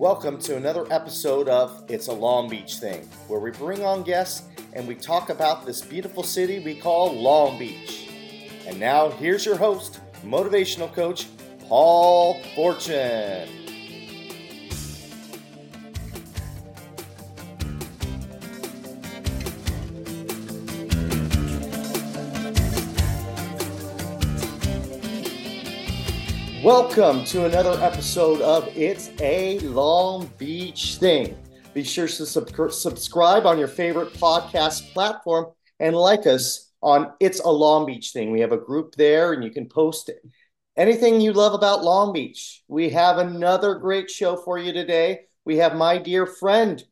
[0.00, 4.48] Welcome to another episode of It's a Long Beach Thing, where we bring on guests
[4.72, 8.08] and we talk about this beautiful city we call Long Beach.
[8.66, 11.26] And now, here's your host, motivational coach,
[11.68, 13.59] Paul Fortune.
[26.62, 31.34] Welcome to another episode of It's a Long Beach Thing.
[31.72, 35.46] Be sure to sub- subscribe on your favorite podcast platform
[35.78, 38.30] and like us on It's a Long Beach Thing.
[38.30, 40.20] We have a group there and you can post it.
[40.76, 42.62] anything you love about Long Beach.
[42.68, 45.20] We have another great show for you today.
[45.46, 46.82] We have my dear friend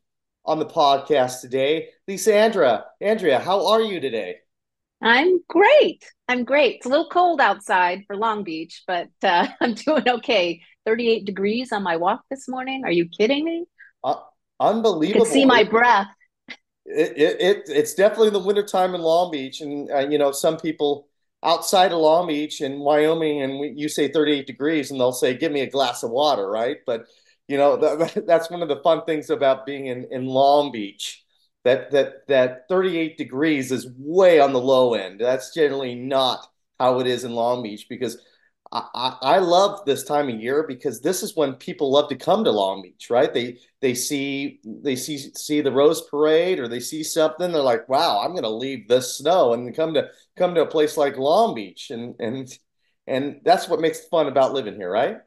[0.45, 2.85] on the podcast today, Lisa Andria.
[3.03, 4.37] Andria, how are you today?
[5.01, 6.03] I'm great.
[6.27, 6.77] I'm great.
[6.77, 10.61] It's a little cold outside for Long Beach, but uh, I'm doing okay.
[10.85, 12.83] 38 degrees on my walk this morning.
[12.83, 13.65] Are you kidding me?
[14.03, 14.15] Uh,
[14.59, 15.19] unbelievable.
[15.19, 16.07] You can see my breath.
[16.85, 19.61] It, it, it, it's definitely the wintertime in Long Beach.
[19.61, 21.07] And, uh, you know, some people
[21.43, 25.37] outside of Long Beach in Wyoming, and we, you say 38 degrees, and they'll say,
[25.37, 26.77] give me a glass of water, right?
[26.85, 27.05] But,
[27.47, 31.23] you know, that, that's one of the fun things about being in, in Long Beach
[31.69, 35.19] that that that 38 degrees is way on the low end.
[35.19, 36.47] That's generally not
[36.79, 38.17] how it is in Long Beach because
[38.71, 42.15] I, I, I love this time of year because this is when people love to
[42.15, 43.31] come to Long Beach, right?
[43.31, 47.87] They they see they see see the Rose Parade or they see something, they're like,
[47.87, 51.53] wow, I'm gonna leave this snow and come to come to a place like Long
[51.53, 51.91] Beach.
[51.91, 52.51] And and
[53.05, 55.17] and that's what makes fun about living here, right?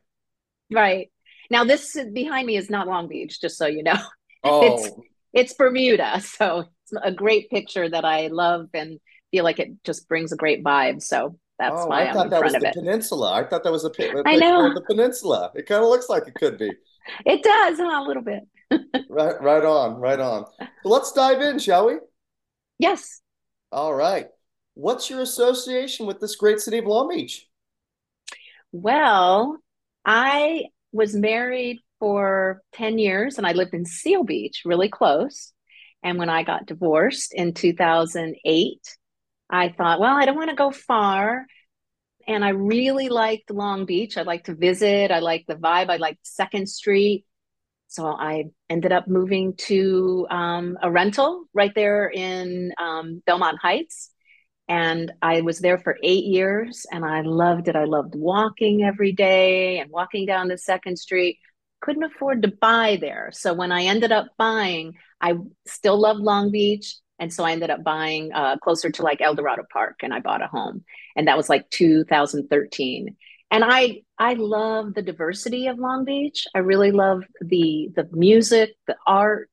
[0.73, 1.13] Right.
[1.51, 3.99] Now this behind me is not Long Beach, just so you know.
[4.45, 4.91] Oh, it's,
[5.33, 6.21] it's Bermuda.
[6.39, 8.99] So it's a great picture that I love and
[9.31, 11.03] feel like it just brings a great vibe.
[11.03, 12.75] So that's oh, why I I'm thought in that front was of the it.
[12.75, 13.33] peninsula.
[13.33, 14.75] I thought that was a, a I know.
[14.75, 15.53] the peninsula.
[15.55, 16.73] It kind of looks like it could be.
[17.27, 18.43] It does, huh, a little bit.
[19.09, 20.47] right, right on, right on.
[20.61, 21.95] So let's dive in, shall we?
[22.79, 23.21] Yes.
[23.71, 24.27] All right.
[24.75, 27.47] What's your association with this great city of Long Beach?
[28.73, 29.59] Well,
[30.05, 35.53] I was married for 10 years and I lived in Seal Beach, really close.
[36.03, 38.81] And when I got divorced in 2008,
[39.49, 41.47] I thought, well, I don't want to go far.
[42.27, 44.19] And I really liked Long Beach.
[44.19, 45.13] I like to visit.
[45.13, 45.91] I like the vibe.
[45.91, 47.25] I liked Second Street.
[47.87, 54.11] So I ended up moving to um, a rental right there in um, Belmont Heights.
[54.67, 57.77] And I was there for eight years and I loved it.
[57.77, 61.39] I loved walking every day and walking down the Second Street.
[61.83, 63.31] Couldn't afford to buy there.
[63.33, 65.35] So when I ended up buying, I
[65.67, 66.97] still love Long Beach.
[67.19, 70.21] And so I ended up buying uh, closer to like El Dorado Park and I
[70.21, 70.85] bought a home.
[71.15, 73.17] And that was like 2013.
[73.51, 76.47] And I I love the diversity of Long Beach.
[76.55, 79.51] I really love the the music, the art,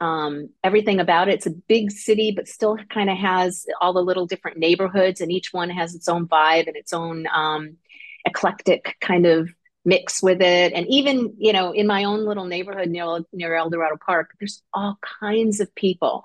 [0.00, 1.34] um, everything about it.
[1.34, 5.30] It's a big city, but still kind of has all the little different neighborhoods, and
[5.30, 7.76] each one has its own vibe and its own um,
[8.24, 9.50] eclectic kind of
[9.86, 10.72] mix with it.
[10.74, 14.62] And even, you know, in my own little neighborhood near, near El Dorado Park, there's
[14.74, 16.24] all kinds of people.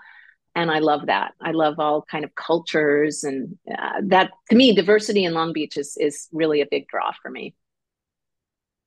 [0.55, 1.33] And I love that.
[1.39, 3.23] I love all kind of cultures.
[3.23, 7.13] And uh, that, to me, diversity in Long Beach is, is really a big draw
[7.21, 7.55] for me.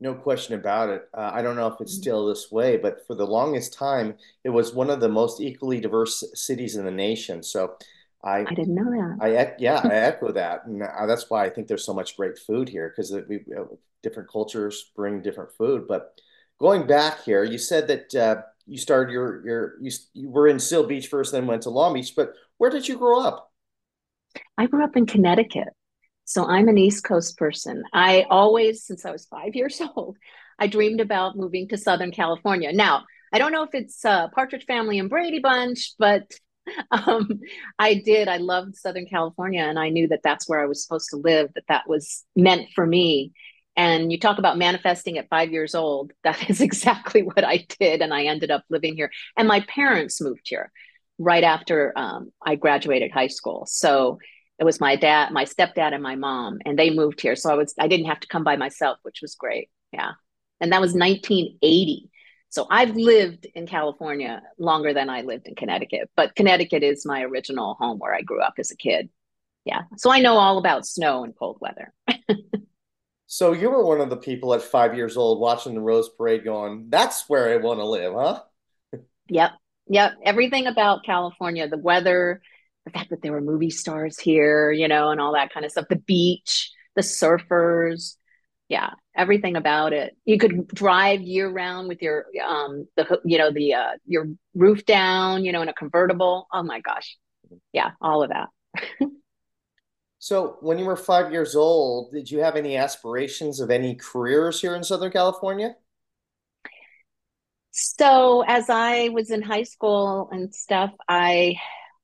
[0.01, 1.09] No question about it.
[1.15, 4.51] Uh, I don't know if it's still this way, but for the longest time, it
[4.51, 7.43] was one of the most equally diverse cities in the nation.
[7.43, 7.77] So
[8.25, 9.19] I, I didn't know that.
[9.21, 12.71] I yeah, I echo that, and that's why I think there's so much great food
[12.71, 13.45] here because we
[14.03, 15.87] different cultures bring different food.
[15.87, 16.19] But
[16.59, 20.59] going back here, you said that uh, you started your your you you were in
[20.59, 22.15] Seal Beach first, then went to Long Beach.
[22.17, 23.53] But where did you grow up?
[24.57, 25.69] I grew up in Connecticut,
[26.25, 27.83] so I'm an East Coast person.
[27.93, 30.17] I always, since I was five years old,
[30.59, 32.73] I dreamed about moving to Southern California.
[32.73, 36.31] Now, I don't know if it's uh, Partridge Family and Brady Bunch, but
[36.91, 37.41] um,
[37.79, 38.29] I did.
[38.29, 41.53] I loved Southern California, and I knew that that's where I was supposed to live.
[41.55, 43.33] That that was meant for me.
[43.77, 46.13] And you talk about manifesting at five years old.
[46.25, 49.11] That is exactly what I did, and I ended up living here.
[49.37, 50.71] And my parents moved here
[51.19, 53.67] right after um, I graduated high school.
[53.67, 54.19] So
[54.59, 57.37] it was my dad, my stepdad, and my mom, and they moved here.
[57.37, 59.69] So I was I didn't have to come by myself, which was great.
[59.93, 60.13] Yeah,
[60.61, 62.11] and that was 1980.
[62.55, 67.23] So I've lived in California longer than I lived in Connecticut, but Connecticut is my
[67.23, 69.09] original home where I grew up as a kid.
[69.65, 69.83] Yeah.
[69.97, 71.93] So I know all about snow and cold weather.
[73.27, 76.45] so you were one of the people at five years old watching the Rose Parade
[76.45, 78.43] going, that's where I want to live, huh?
[79.29, 79.51] yep.
[79.89, 80.13] Yep.
[80.25, 82.41] Everything about California, the weather,
[82.85, 85.73] the fact that there were movie stars here, you know, and all that kind of
[85.73, 88.15] stuff, the beach, the surfers,
[88.75, 90.17] yeah, everything about it.
[90.25, 94.85] You could drive year round with your um the you know the uh your roof
[94.85, 96.49] down, you know, in a convertible.
[96.53, 97.17] Oh my gosh.
[97.73, 98.49] Yeah, all of that.
[100.19, 104.59] So, when you were five years old, did you have any aspirations of any careers
[104.59, 105.77] here in Southern California?
[107.73, 111.57] So, as I was in high school and stuff, I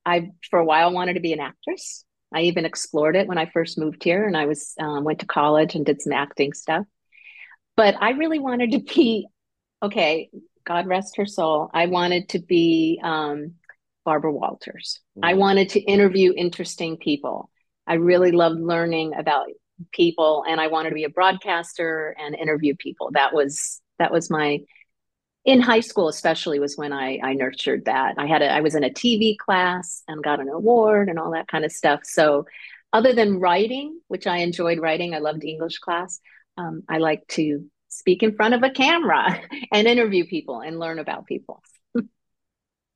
[0.04, 2.04] I for a while wanted to be an actress.
[2.32, 5.26] I even explored it when I first moved here, and I was um, went to
[5.26, 6.86] college and did some acting stuff.
[7.76, 9.26] But I really wanted to be
[9.82, 10.30] okay.
[10.66, 11.70] God rest her soul.
[11.72, 13.54] I wanted to be um,
[14.04, 15.00] Barbara Walters.
[15.22, 15.38] I Mm.
[15.38, 17.50] wanted to interview interesting people.
[17.86, 19.46] I really loved learning about
[19.92, 23.10] people, and I wanted to be a broadcaster and interview people.
[23.12, 24.60] That was that was my
[25.44, 28.14] in high school especially was when I, I nurtured that.
[28.18, 31.32] I had a, I was in a TV class and got an award and all
[31.32, 32.00] that kind of stuff.
[32.04, 32.46] So
[32.92, 36.20] other than writing, which I enjoyed writing, I loved English class.
[36.56, 39.40] Um, I like to speak in front of a camera
[39.72, 41.62] and interview people and learn about people.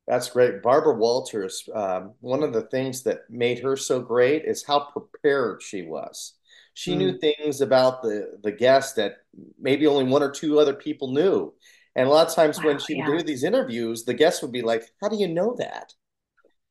[0.06, 0.62] That's great.
[0.62, 5.62] Barbara Walters, um, one of the things that made her so great is how prepared
[5.62, 6.34] she was.
[6.74, 6.98] She Mm.
[6.98, 9.18] knew things about the the guest that
[9.58, 11.54] maybe only one or two other people knew.
[11.96, 13.06] And a lot of times when Wow, she would yeah.
[13.06, 15.94] do these interviews, the guests would be like, "How do you know that?"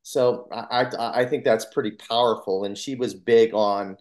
[0.04, 2.66] So I I, I think that's pretty powerful.
[2.66, 3.98] And she was big on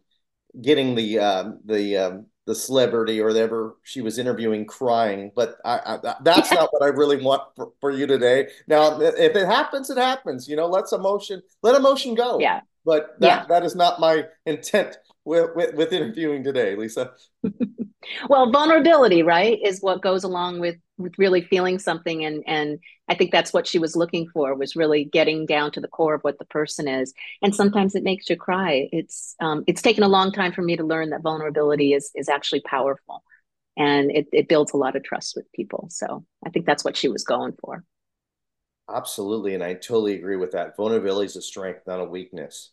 [0.61, 5.33] getting the um, the um, the celebrity or whatever she was interviewing crying.
[5.37, 6.55] But I, I, that's Yeah.
[6.55, 8.49] not what I really want for, for you today.
[8.69, 10.49] Now, if it happens, it happens.
[10.49, 12.41] You know, let's emotion let emotion go.
[12.41, 12.61] Yeah.
[12.85, 13.21] But Yeah.
[13.21, 17.13] that that is not my intent with with, with interviewing today, Lisa.
[18.29, 22.79] Well, vulnerability, right, is what goes along with with really feeling something and and
[23.09, 26.15] I think that's what she was looking for was really getting down to the core
[26.15, 27.13] of what the person is.
[27.43, 28.89] And sometimes it makes you cry.
[28.93, 32.29] It's um it's taken a long time for me to learn that vulnerability is is
[32.29, 33.23] actually powerful
[33.77, 35.89] and it it builds a lot of trust with people.
[35.91, 37.85] So, I think that's what she was going for.
[38.89, 40.77] Absolutely, and I totally agree with that.
[40.77, 42.71] Vulnerability is a strength, not a weakness.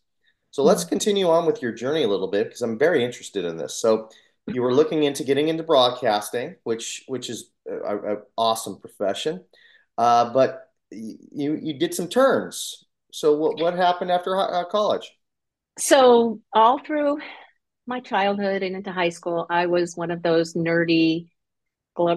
[0.52, 0.90] So let's Mm.
[0.90, 3.76] continue on with your journey a little bit because I'm very interested in this.
[3.76, 4.10] So
[4.54, 9.44] you were looking into getting into broadcasting, which which is an awesome profession,
[9.98, 12.86] uh, but you you did some turns.
[13.12, 15.12] So what what happened after uh, college?
[15.78, 17.20] So, all through
[17.88, 21.30] my childhood and into high school, I was one of those nerdy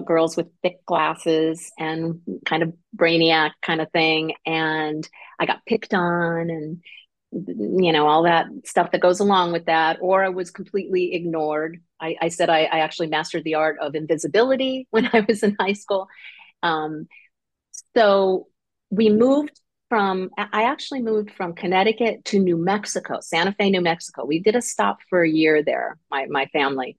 [0.05, 4.33] girls with thick glasses and kind of brainiac kind of thing.
[4.45, 5.07] And
[5.39, 6.81] I got picked on and,
[7.33, 9.97] you know, all that stuff that goes along with that.
[10.01, 11.81] Or I was completely ignored.
[11.99, 15.55] I, I said I, I actually mastered the art of invisibility when I was in
[15.59, 16.07] high school.
[16.61, 17.07] Um,
[17.95, 18.47] so
[18.89, 19.59] we moved
[19.89, 24.25] from, I actually moved from Connecticut to New Mexico, Santa Fe, New Mexico.
[24.25, 26.97] We did a stop for a year there, my, my family,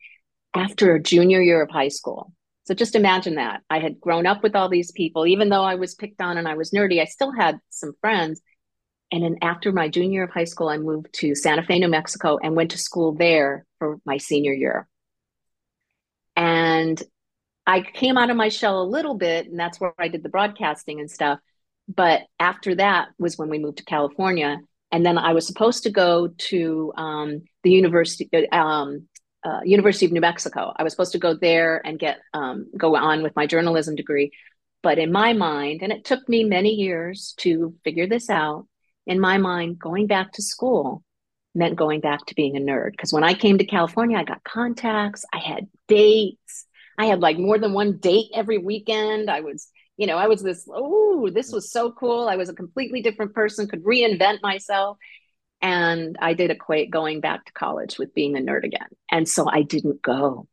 [0.54, 2.32] after a junior year of high school.
[2.66, 3.62] So just imagine that.
[3.68, 6.48] I had grown up with all these people, even though I was picked on and
[6.48, 8.40] I was nerdy, I still had some friends.
[9.14, 11.86] And then after my junior year of high school, I moved to Santa Fe, New
[11.86, 14.88] Mexico, and went to school there for my senior year.
[16.34, 17.00] And
[17.64, 20.28] I came out of my shell a little bit, and that's where I did the
[20.28, 21.38] broadcasting and stuff.
[21.86, 24.58] But after that was when we moved to California.
[24.90, 29.06] And then I was supposed to go to um, the university, um,
[29.44, 30.72] uh, University of New Mexico.
[30.74, 34.32] I was supposed to go there and get um, go on with my journalism degree.
[34.82, 38.66] But in my mind, and it took me many years to figure this out,
[39.06, 41.02] in my mind, going back to school
[41.54, 42.92] meant going back to being a nerd.
[42.92, 46.66] Because when I came to California, I got contacts, I had dates,
[46.98, 49.30] I had like more than one date every weekend.
[49.30, 52.28] I was, you know, I was this, oh, this was so cool.
[52.28, 54.98] I was a completely different person, could reinvent myself.
[55.62, 58.88] And I did equate going back to college with being a nerd again.
[59.10, 60.46] And so I didn't go.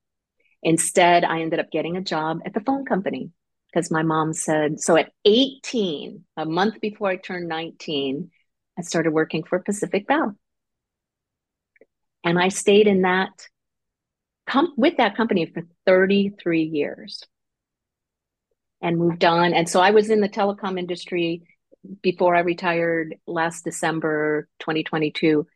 [0.64, 3.32] Instead, I ended up getting a job at the phone company
[3.72, 8.30] because my mom said, so at 18, a month before I turned 19,
[8.78, 10.36] I started working for Pacific Bell.
[12.24, 13.48] And I stayed in that
[14.48, 17.24] com- with that company for 33 years
[18.82, 19.54] and moved on.
[19.54, 21.44] And so I was in the telecom industry
[22.02, 25.48] before I retired last December 2022,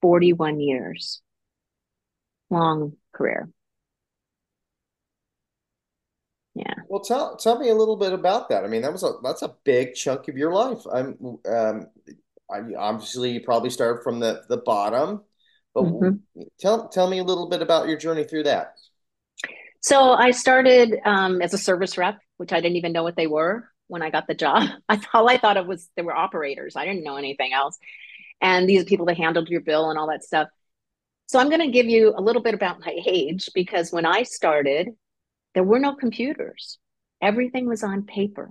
[0.00, 1.22] 41 years.
[2.50, 3.48] Long career.
[6.54, 6.74] Yeah.
[6.86, 8.62] Well, tell tell me a little bit about that.
[8.62, 10.80] I mean, that was a that's a big chunk of your life.
[10.92, 11.86] I'm um,
[12.76, 15.22] obviously you probably started from the the bottom,
[15.74, 16.22] but hmm
[16.60, 18.74] tell tell me a little bit about your journey through that.
[19.80, 23.26] So I started um, as a service rep, which I didn't even know what they
[23.26, 24.68] were when I got the job.
[24.88, 26.76] I all I thought of was they were operators.
[26.76, 27.78] I didn't know anything else.
[28.40, 30.48] And these are people that handled your bill and all that stuff.
[31.26, 34.24] So I'm going to give you a little bit about my age because when I
[34.24, 34.90] started,
[35.54, 36.78] there were no computers.
[37.22, 38.50] Everything was on paper.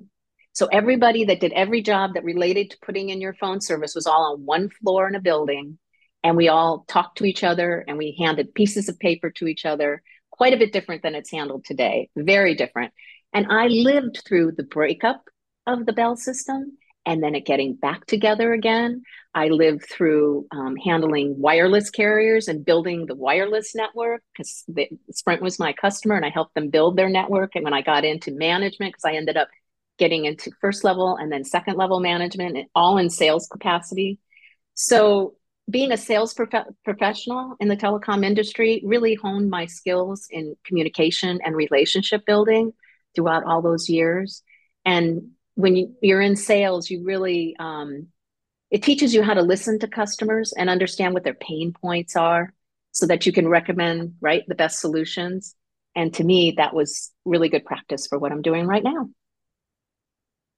[0.53, 4.07] So everybody that did every job that related to putting in your phone service was
[4.07, 5.77] all on one floor in a building.
[6.23, 9.65] And we all talked to each other and we handed pieces of paper to each
[9.65, 12.93] other, quite a bit different than it's handled today, very different.
[13.33, 15.23] And I lived through the breakup
[15.65, 19.03] of the Bell system and then it getting back together again.
[19.33, 24.65] I lived through um, handling wireless carriers and building the wireless network because
[25.11, 27.55] Sprint was my customer and I helped them build their network.
[27.55, 29.47] And when I got into management, because I ended up
[29.97, 34.19] getting into first level and then second level management, all in sales capacity.
[34.73, 35.35] So
[35.69, 41.39] being a sales prof- professional in the telecom industry really honed my skills in communication
[41.43, 42.73] and relationship building
[43.15, 44.43] throughout all those years.
[44.85, 48.07] And when you, you're in sales, you really um,
[48.71, 52.53] it teaches you how to listen to customers and understand what their pain points are,
[52.93, 55.55] so that you can recommend right the best solutions.
[55.95, 59.09] And to me, that was really good practice for what I'm doing right now.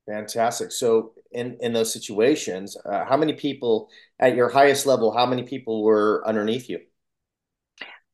[0.07, 0.72] Fantastic.
[0.72, 5.15] So in in those situations, uh, how many people at your highest level?
[5.15, 6.79] How many people were underneath you?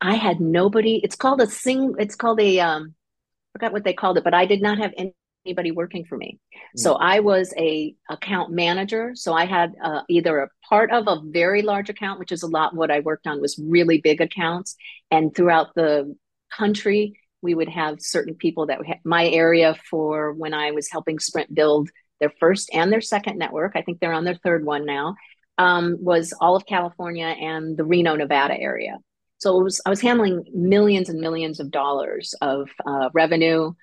[0.01, 1.01] I had nobody.
[1.03, 1.96] It's called a sing.
[1.98, 4.93] It's called a um, I forgot what they called it, but I did not have
[4.98, 5.13] any
[5.46, 6.39] anybody working for me.
[6.53, 6.79] Mm.
[6.79, 9.12] So I was a account manager.
[9.15, 12.48] So I had uh, either a part of a very large account, which is a
[12.48, 14.75] lot what I worked on was really big accounts.
[15.12, 16.15] And throughout the
[16.51, 21.53] country, we would have certain people that my area for when I was helping Sprint
[21.53, 23.74] build their first and their second network.
[23.75, 25.15] I think they're on their third one now.
[25.58, 28.98] Um, was all of California and the Reno, Nevada area.
[29.39, 33.74] So was, I was handling millions and millions of dollars of uh, revenue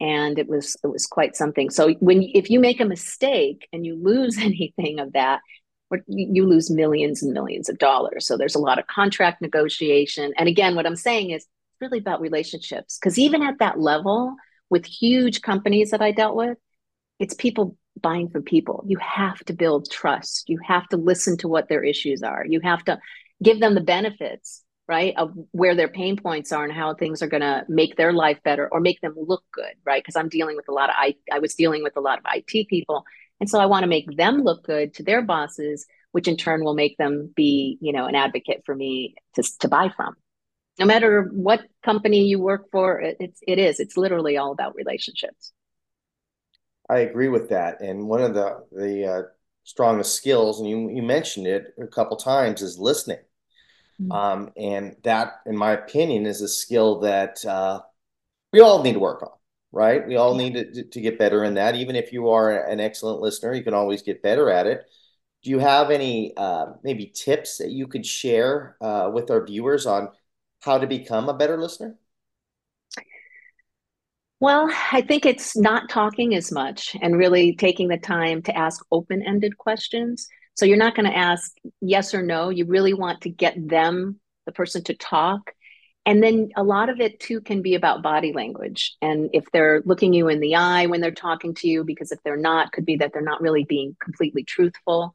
[0.00, 3.86] and it was it was quite something so when if you make a mistake and
[3.86, 5.40] you lose anything of that
[6.08, 10.48] you lose millions and millions of dollars so there's a lot of contract negotiation and
[10.48, 11.46] again what i'm saying is
[11.80, 14.34] really about relationships because even at that level
[14.70, 16.58] with huge companies that i dealt with
[17.20, 18.84] it's people buying from people.
[18.86, 20.48] You have to build trust.
[20.48, 22.44] You have to listen to what their issues are.
[22.46, 22.98] You have to
[23.42, 27.26] give them the benefits right of where their pain points are and how things are
[27.26, 30.02] going to make their life better or make them look good right?
[30.02, 32.24] Because i'm dealing with a lot of I, I was dealing with a lot of
[32.34, 33.04] it people.
[33.40, 36.62] And so i want to make them look good to their bosses which in turn
[36.62, 40.14] will make them be you know an advocate for me to, to buy from
[40.78, 45.52] no matter what company you work for it's it is it's literally all about relationships
[46.88, 49.22] i agree with that and one of the the uh,
[49.64, 53.18] strongest skills and you you mentioned it a couple times is listening
[54.00, 54.12] Mm-hmm.
[54.12, 57.80] Um, and that, in my opinion, is a skill that uh,
[58.52, 59.30] we all need to work on,
[59.72, 60.06] right?
[60.06, 61.76] We all need to, to get better in that.
[61.76, 64.82] Even if you are an excellent listener, you can always get better at it.
[65.42, 69.86] Do you have any uh, maybe tips that you could share uh, with our viewers
[69.86, 70.08] on
[70.64, 71.96] how to become a better listener?
[74.40, 78.84] Well, I think it's not talking as much and really taking the time to ask
[78.90, 80.28] open ended questions.
[80.54, 82.50] So you're not going to ask yes or no.
[82.50, 85.52] You really want to get them, the person, to talk.
[86.06, 88.94] And then a lot of it too can be about body language.
[89.00, 92.22] And if they're looking you in the eye when they're talking to you, because if
[92.22, 95.14] they're not, could be that they're not really being completely truthful.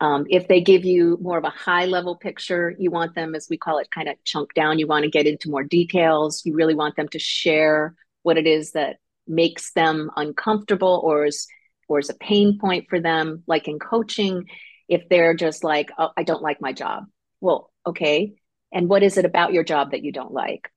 [0.00, 3.48] Um, if they give you more of a high level picture, you want them, as
[3.50, 4.78] we call it, kind of chunk down.
[4.78, 6.42] You want to get into more details.
[6.44, 11.46] You really want them to share what it is that makes them uncomfortable or is
[11.88, 13.42] or is a pain point for them.
[13.46, 14.44] Like in coaching,
[14.88, 17.04] if they're just like, oh, I don't like my job.
[17.40, 18.34] Well, okay.
[18.72, 20.70] And what is it about your job that you don't like?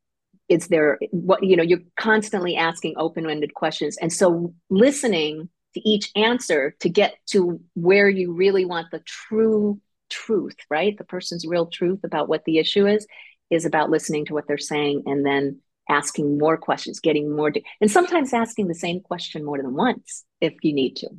[0.49, 3.97] Is there what, you know, you're constantly asking open ended questions.
[3.97, 9.79] And so listening to each answer to get to where you really want the true
[10.09, 10.97] truth, right?
[10.97, 13.07] The person's real truth about what the issue is,
[13.49, 15.59] is about listening to what they're saying and then
[15.89, 20.23] asking more questions, getting more, de- and sometimes asking the same question more than once
[20.39, 21.09] if you need to.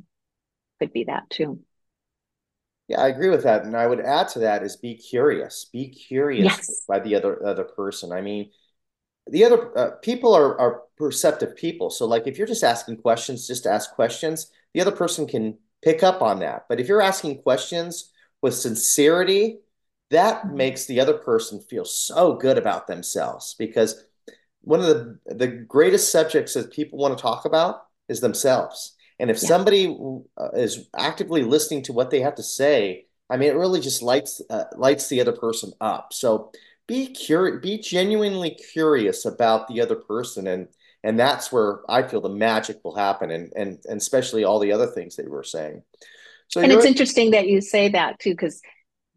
[0.79, 1.59] Could be that too.
[2.87, 3.63] Yeah, I agree with that.
[3.63, 5.69] And I would add to that is be curious.
[5.71, 6.81] Be curious yes.
[6.87, 8.11] by the other other person.
[8.11, 8.51] I mean,
[9.27, 11.89] the other uh, people are are perceptive people.
[11.89, 15.57] So like if you're just asking questions just to ask questions, the other person can
[15.81, 16.65] pick up on that.
[16.69, 18.11] But if you're asking questions
[18.41, 19.59] with sincerity,
[20.11, 20.57] that mm-hmm.
[20.57, 24.03] makes the other person feel so good about themselves because
[24.61, 28.95] one of the the greatest subjects that people want to talk about is themselves.
[29.19, 29.47] And if yeah.
[29.47, 29.97] somebody
[30.37, 34.01] uh, is actively listening to what they have to say, I mean, it really just
[34.01, 36.13] lights uh, lights the other person up.
[36.13, 36.51] So
[36.87, 40.67] be curious, be genuinely curious about the other person, and
[41.03, 44.71] and that's where I feel the magic will happen, and and and especially all the
[44.71, 45.83] other things that you were saying.
[46.47, 48.61] So and it's interesting that you say that too, because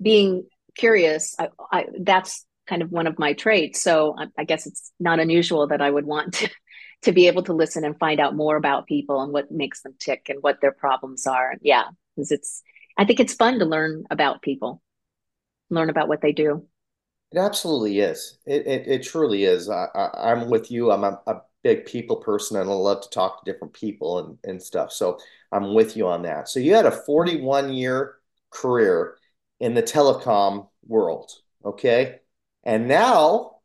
[0.00, 0.46] being
[0.76, 3.82] curious, I, I, that's kind of one of my traits.
[3.82, 6.50] So I, I guess it's not unusual that I would want to
[7.02, 9.94] to be able to listen and find out more about people and what makes them
[9.98, 11.54] tick and what their problems are.
[11.60, 12.62] Yeah, because it's
[12.96, 14.82] I think it's fun to learn about people,
[15.70, 16.66] learn about what they do.
[17.32, 18.38] It absolutely is.
[18.46, 19.68] It it, it truly is.
[19.68, 20.90] I, I am with you.
[20.90, 24.38] I'm a, a big people person and I love to talk to different people and
[24.44, 24.92] and stuff.
[24.92, 25.18] So
[25.52, 26.48] I'm with you on that.
[26.48, 28.16] So you had a 41 year
[28.50, 29.16] career
[29.60, 31.32] in the telecom world,
[31.64, 32.20] okay?
[32.64, 33.56] And now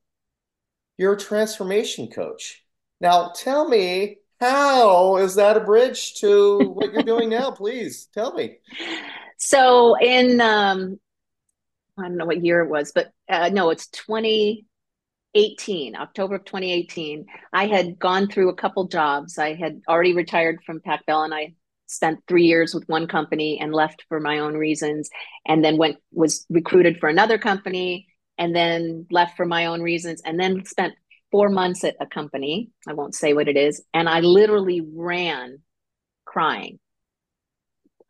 [0.98, 2.64] you're a transformation coach.
[3.00, 7.52] Now tell me, how is that a bridge to what you're doing now?
[7.62, 8.58] Please tell me.
[9.38, 11.00] So in um,
[11.98, 17.26] I don't know what year it was, but uh, no, it's 2018, October of 2018.
[17.54, 19.38] I had gone through a couple jobs.
[19.38, 21.54] I had already retired from Pac Bell, and I
[21.88, 25.10] spent three years with one company and left for my own reasons,
[25.46, 28.08] and then went was recruited for another company,
[28.38, 30.94] and then left for my own reasons, and then spent
[31.32, 32.70] four months at a company.
[32.88, 33.82] I won't say what it is.
[33.94, 35.60] And I literally ran
[36.26, 36.80] crying.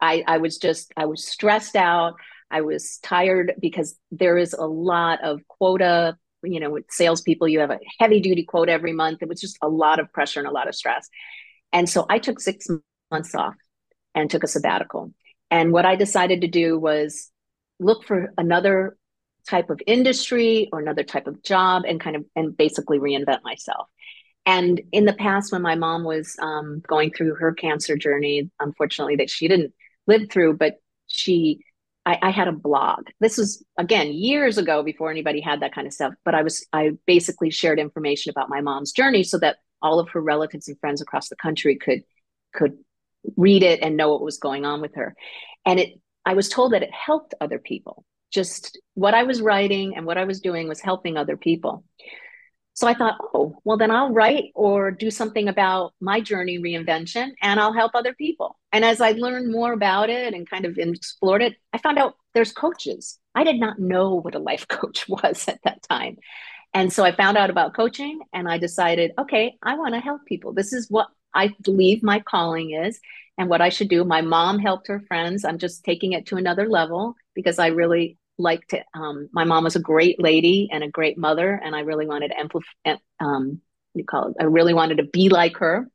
[0.02, 2.16] I, I was just, I was stressed out.
[2.52, 7.60] I was tired because there is a lot of quota, you know, with salespeople, you
[7.60, 9.22] have a heavy duty quota every month.
[9.22, 11.10] It was just a lot of pressure and a lot of stress.
[11.74, 12.68] And so I took six
[13.10, 13.56] months off
[14.14, 15.14] and took a sabbatical.
[15.50, 17.30] And what I decided to do was
[17.80, 18.98] look for another
[19.48, 23.88] type of industry or another type of job and kind of and basically reinvent myself
[24.46, 29.16] and in the past when my mom was um, going through her cancer journey unfortunately
[29.16, 29.74] that she didn't
[30.08, 30.76] live through but
[31.08, 31.64] she
[32.06, 33.08] I, I, had a blog.
[33.20, 36.66] This was again years ago before anybody had that kind of stuff but i was
[36.74, 40.80] i basically shared information about my mom's journey so that all of her relatives and
[40.80, 42.02] friends across the country could
[42.54, 42.78] could
[43.38, 45.16] read it and know what was going on with her.
[45.66, 48.06] And it i was told that it helped other people.
[48.32, 51.84] Just what I was writing and what I was doing was helping other people.
[52.82, 57.30] So I thought, oh, well, then I'll write or do something about my journey reinvention
[57.40, 58.58] and I'll help other people.
[58.72, 62.16] And as I learned more about it and kind of explored it, I found out
[62.34, 63.20] there's coaches.
[63.36, 66.18] I did not know what a life coach was at that time.
[66.74, 70.26] And so I found out about coaching and I decided, okay, I want to help
[70.26, 70.52] people.
[70.52, 73.00] This is what I believe my calling is
[73.38, 74.04] and what I should do.
[74.04, 75.46] My mom helped her friends.
[75.46, 79.64] I'm just taking it to another level because I really like to um, my mom
[79.64, 82.68] was a great lady and a great mother and i really wanted to amplify
[83.20, 83.62] um,
[83.94, 84.36] you call it?
[84.40, 85.88] I really wanted to be like her.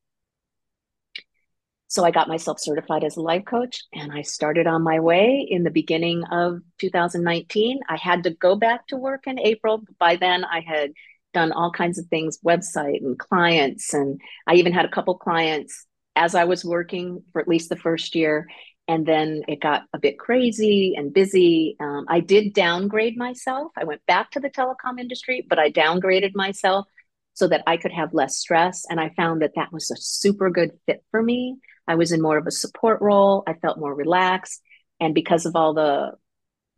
[1.89, 5.47] So i got myself certified as a life coach and i started on my way
[5.49, 9.83] in the beginning of 2019 i had to go back to work in april.
[9.99, 10.93] By then i had
[11.33, 15.87] done all kinds of things website and clients and i even had a couple clients
[16.17, 18.49] as i was working for at least the first year
[18.89, 21.77] and then it got a bit crazy and busy.
[21.81, 23.73] Um, I did downgrade myself.
[23.77, 26.87] I went back to the telecom industry, but I downgraded myself
[27.35, 28.85] so that I could have less stress.
[28.89, 31.57] And I found that that was a super good fit for me.
[31.89, 33.43] I was in more of a support role.
[33.47, 34.63] I felt more relaxed.
[35.01, 36.13] And because of all the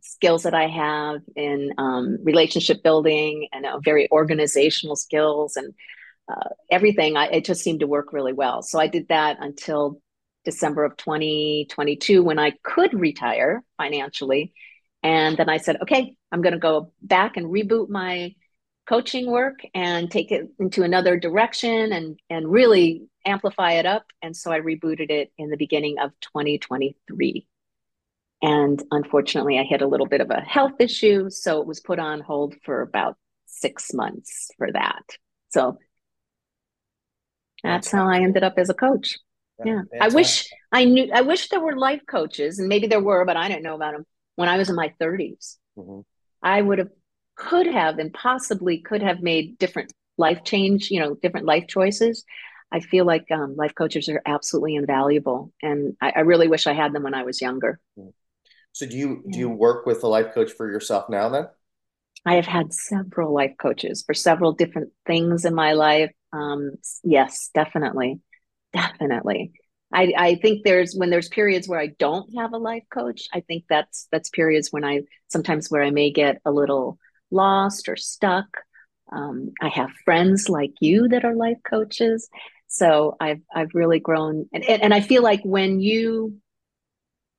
[0.01, 5.75] skills that I have in um, relationship building and uh, very organizational skills and
[6.29, 8.63] uh, everything, I, it just seemed to work really well.
[8.63, 10.01] So I did that until
[10.45, 14.53] December of 2022 when I could retire financially.
[15.03, 18.35] And then I said, okay, I'm going to go back and reboot my
[18.89, 24.07] coaching work and take it into another direction and, and really amplify it up.
[24.23, 27.47] And so I rebooted it in the beginning of 2023.
[28.41, 31.29] And unfortunately, I hit a little bit of a health issue.
[31.29, 35.03] So it was put on hold for about six months for that.
[35.51, 35.77] So
[37.63, 39.19] that's how I ended up as a coach
[39.65, 43.25] yeah i wish i knew i wish there were life coaches and maybe there were
[43.25, 44.05] but i didn't know about them
[44.37, 46.01] when i was in my 30s mm-hmm.
[46.43, 46.91] i would have
[47.39, 52.25] could have and possibly could have made different life change you know different life choices.
[52.71, 56.75] I feel like um, life coaches are absolutely invaluable and I, I, really wish i
[56.75, 57.81] had them when i was younger.
[57.99, 58.11] Mm-hmm.
[58.73, 59.33] so do you yeah.
[59.33, 61.47] do you work with a life coach for yourself now then?
[62.27, 66.13] I have had several life coaches for several different things in my life.
[66.33, 66.73] Um,
[67.05, 68.21] yes definitely
[68.73, 69.53] Definitely.
[69.93, 73.41] I, I think there's when there's periods where I don't have a life coach, I
[73.41, 76.99] think that's that's periods when I sometimes where I may get a little
[77.31, 78.47] lost or stuck.
[79.11, 82.29] Um, I have friends like you that are life coaches.
[82.67, 86.39] So I've I've really grown and, and I feel like when you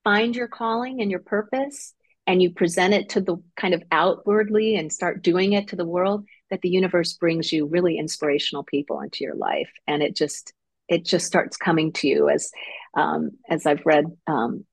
[0.03, 1.93] find your calling and your purpose
[2.25, 5.85] and you present it to the kind of outwardly and start doing it to the
[5.85, 9.69] world, that the universe brings you really inspirational people into your life.
[9.87, 10.53] And it just
[10.89, 12.51] it just starts coming to you as
[12.95, 14.65] um, as I've read um,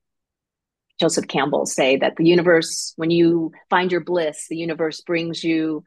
[0.98, 5.84] Joseph Campbell say that the universe, when you find your bliss, the universe brings you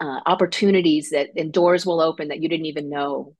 [0.00, 3.34] uh, opportunities that and doors will open that you didn't even know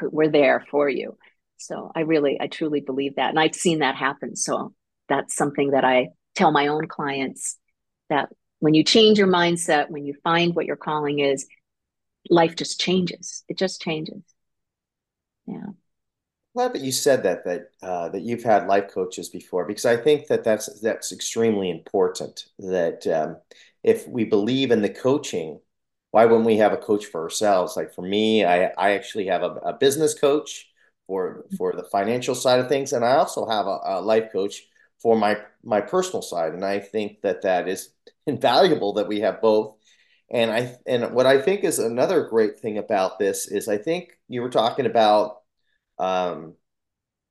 [0.00, 1.16] were there for you.
[1.56, 4.36] So I really, I truly believe that, and I've seen that happen.
[4.36, 4.74] So
[5.08, 7.58] that's something that I tell my own clients
[8.10, 11.46] that when you change your mindset, when you find what your calling is,
[12.28, 13.44] life just changes.
[13.48, 14.22] It just changes.
[15.46, 15.66] Yeah.
[16.54, 19.96] Glad that you said that that uh, that you've had life coaches before because I
[19.96, 22.46] think that that's that's extremely important.
[22.60, 23.38] That um,
[23.82, 25.60] if we believe in the coaching,
[26.12, 27.76] why wouldn't we have a coach for ourselves?
[27.76, 30.70] Like for me, I I actually have a, a business coach
[31.06, 34.62] for for the financial side of things, and I also have a, a life coach
[35.00, 36.54] for my my personal side.
[36.54, 37.90] And I think that that is
[38.26, 39.76] invaluable that we have both.
[40.30, 44.12] And I and what I think is another great thing about this is I think
[44.28, 45.38] you were talking about
[45.98, 46.54] um,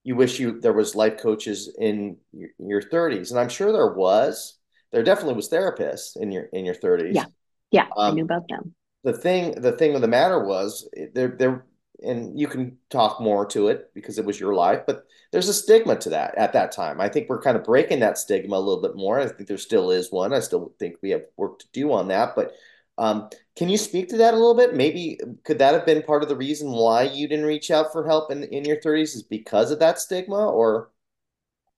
[0.03, 3.93] you wish you there was life coaches in your, your 30s, and I'm sure there
[3.93, 4.60] was.
[4.91, 7.15] There definitely was therapists in your in your 30s.
[7.15, 7.25] Yeah,
[7.71, 8.75] yeah, um, I knew about them.
[9.03, 11.65] The thing the thing of the matter was there there
[12.03, 15.53] and you can talk more to it because it was your life, but there's a
[15.53, 16.99] stigma to that at that time.
[16.99, 19.19] I think we're kind of breaking that stigma a little bit more.
[19.19, 20.34] I think there still is one.
[20.34, 22.53] I still think we have work to do on that, but
[22.97, 24.75] um, can you speak to that a little bit?
[24.75, 28.06] Maybe could that have been part of the reason why you didn't reach out for
[28.06, 30.89] help in, in your 30s is because of that stigma or?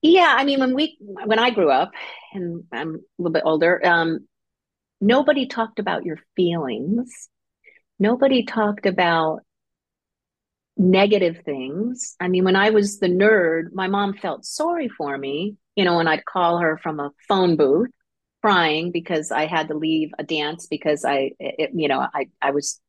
[0.01, 1.91] Yeah, I mean, when we when I grew up,
[2.33, 4.27] and I'm a little bit older, um,
[5.01, 7.29] nobody talked about your feelings.
[7.97, 9.39] Nobody talked about
[10.77, 12.15] negative things.
[12.19, 15.97] I mean, when I was the nerd, my mom felt sorry for me, you know,
[15.97, 17.89] when I'd call her from a phone booth
[18.45, 22.51] crying because I had to leave a dance because I, it, you know, I, I
[22.51, 22.79] was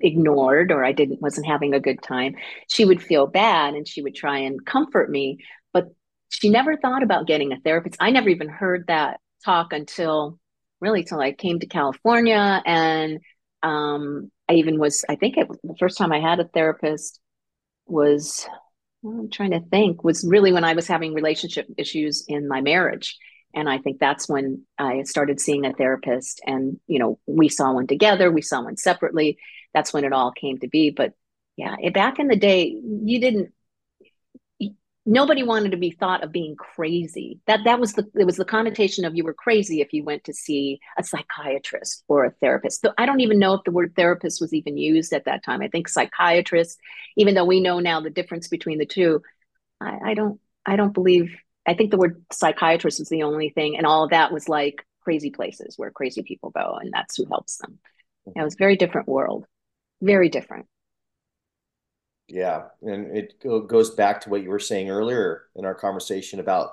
[0.00, 2.34] ignored or I didn't, wasn't having a good time.
[2.68, 5.38] She would feel bad and she would try and comfort me,
[5.72, 5.84] but
[6.30, 7.94] she never thought about getting a therapist.
[8.00, 10.40] I never even heard that talk until
[10.80, 13.20] really till I came to California and
[13.62, 17.20] um, I even was, I think it the first time I had a therapist
[17.86, 18.48] was
[19.04, 23.16] I'm trying to think was really when I was having relationship issues in my marriage
[23.54, 27.72] and i think that's when i started seeing a therapist and you know we saw
[27.72, 29.38] one together we saw one separately.
[29.74, 30.90] That's when it all came to be.
[30.90, 31.12] But
[31.56, 33.52] yeah eh, back in the day you didn't
[35.08, 37.40] nobody wanted to be thought of being crazy.
[37.46, 40.24] That that was the it was the connotation of you were crazy if you went
[40.24, 42.82] to see a psychiatrist or a therapist.
[42.82, 45.62] So i don't even know if the word therapist was even used at that time.
[45.62, 46.78] I think psychiatrist
[47.16, 49.22] even though we know now the difference between the two
[49.80, 51.34] i, I don't i don't believe
[51.68, 54.86] I think the word psychiatrist is the only thing, and all of that was like
[55.02, 57.78] crazy places where crazy people go, and that's who helps them.
[58.34, 59.46] It was very different world,
[60.00, 60.66] very different.
[62.26, 66.72] Yeah, and it goes back to what you were saying earlier in our conversation about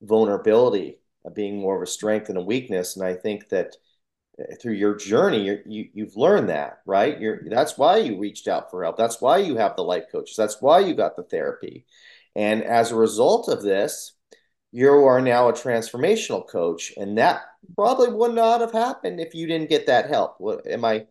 [0.00, 0.98] vulnerability
[1.34, 3.74] being more of a strength than a weakness, and I think that
[4.38, 8.48] uh, through your journey you you you've learned that right you're that's why you reached
[8.48, 11.22] out for help that's why you have the life coaches that's why you got the
[11.22, 11.86] therapy
[12.34, 14.15] and as a result of this
[14.76, 17.40] you are now a transformational coach and that
[17.74, 20.34] probably would not have happened if you didn't get that help.
[20.38, 21.06] What, am i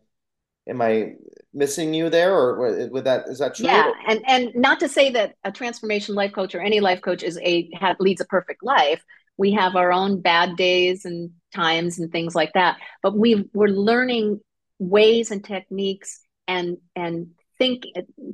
[0.68, 1.14] am i
[1.52, 3.66] missing you there or with that is that true?
[3.66, 7.24] Yeah and and not to say that a transformation life coach or any life coach
[7.24, 9.02] is a leads a perfect life.
[9.36, 13.66] We have our own bad days and times and things like that but we we're
[13.66, 14.40] learning
[14.78, 17.84] ways and techniques and and think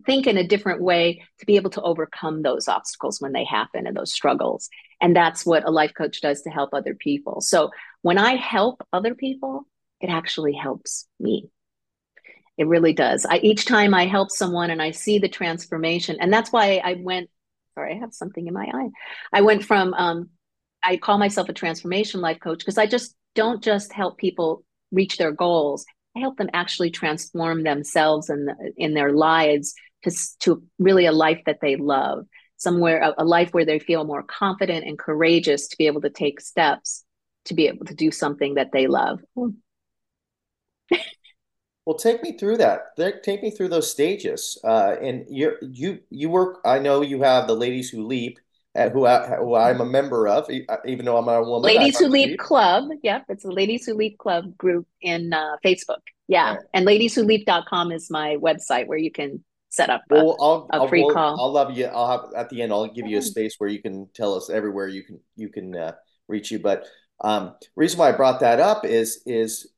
[0.06, 3.86] think in a different way to be able to overcome those obstacles when they happen
[3.86, 4.68] and those struggles.
[5.00, 7.40] And that's what a life coach does to help other people.
[7.40, 7.70] So
[8.02, 9.66] when i help other people
[10.00, 11.48] it actually helps me.
[12.58, 13.24] It really does.
[13.24, 16.94] I, each time i help someone and i see the transformation and that's why i
[16.94, 17.30] went
[17.74, 18.90] sorry i have something in my eye.
[19.32, 20.30] I went from um,
[20.82, 25.16] i call myself a transformation life coach because i just don't just help people reach
[25.16, 30.62] their goals I help them actually transform themselves and in, in their lives to, to
[30.78, 34.86] really a life that they love, somewhere a, a life where they feel more confident
[34.86, 37.04] and courageous to be able to take steps
[37.46, 39.20] to be able to do something that they love.
[41.84, 42.96] well, take me through that.
[43.22, 44.58] Take me through those stages.
[44.62, 46.60] Uh, and you you you work.
[46.64, 48.38] I know you have the ladies who leap,
[48.74, 50.48] who, I, who I'm a member of,
[50.86, 51.62] even though I'm not a woman.
[51.62, 52.88] Ladies Who Leap Club.
[53.02, 56.00] Yep, it's a Ladies Who Leap Club group in uh, Facebook.
[56.28, 56.60] Yeah, right.
[56.72, 61.02] and ladieswholeap.com is my website where you can set up a, well, I'll, a free
[61.02, 61.40] I'll, call.
[61.40, 61.86] I'll love you.
[61.86, 62.72] I'll have at the end.
[62.72, 65.76] I'll give you a space where you can tell us everywhere you can you can
[65.76, 65.92] uh,
[66.28, 66.58] reach you.
[66.58, 66.86] But
[67.22, 69.70] um, reason why I brought that up is is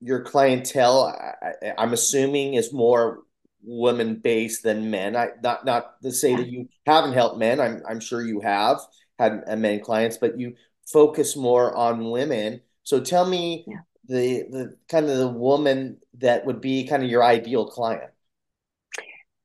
[0.00, 1.06] your clientele.
[1.06, 3.20] I, I'm assuming is more
[3.62, 5.16] women based than men.
[5.16, 7.60] I not not to say that you haven't helped men.
[7.60, 8.80] I'm I'm sure you have
[9.18, 10.54] had men clients, but you
[10.92, 12.62] focus more on women.
[12.84, 13.80] So tell me Yeah.
[14.08, 18.10] the the kind of the woman that would be kind of your ideal client.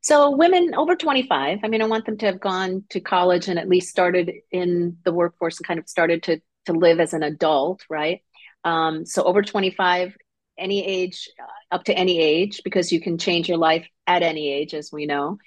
[0.02, 3.58] So women over 25, I mean, I want them to have gone to college and
[3.58, 7.24] at least started in the workforce and kind of started to to live as an
[7.24, 8.22] adult, right?
[8.64, 10.16] Um, so over 25,
[10.58, 11.30] any age,
[11.72, 15.06] up to any age, because you can change your life at any age, as we
[15.06, 15.38] know.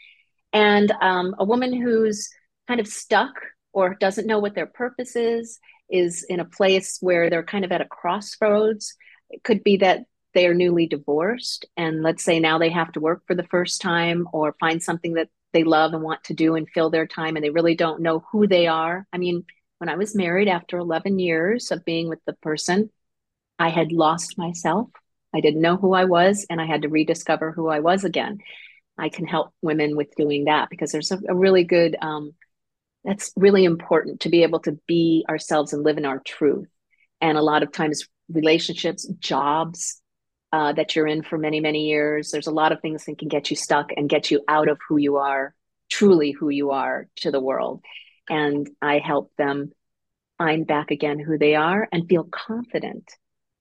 [0.53, 2.29] And um, a woman who's
[2.67, 3.33] kind of stuck
[3.73, 5.59] or doesn't know what their purpose is,
[5.91, 8.95] is in a place where they're kind of at a crossroads.
[9.31, 13.01] It could be that they are newly divorced, and let's say now they have to
[13.01, 16.55] work for the first time or find something that they love and want to do
[16.55, 19.07] and fill their time, and they really don't know who they are.
[19.13, 19.45] I mean,
[19.79, 22.91] when I was married after 11 years of being with the person,
[23.59, 24.89] I had lost myself.
[25.35, 28.39] I didn't know who I was, and I had to rediscover who I was again.
[28.97, 32.33] I can help women with doing that because there's a, a really good, um,
[33.05, 36.69] that's really important to be able to be ourselves and live in our truth.
[37.21, 40.01] And a lot of times, relationships, jobs
[40.53, 43.29] uh, that you're in for many, many years, there's a lot of things that can
[43.29, 45.55] get you stuck and get you out of who you are,
[45.91, 47.83] truly who you are to the world.
[48.29, 49.73] And I help them
[50.39, 53.11] find back again who they are and feel confident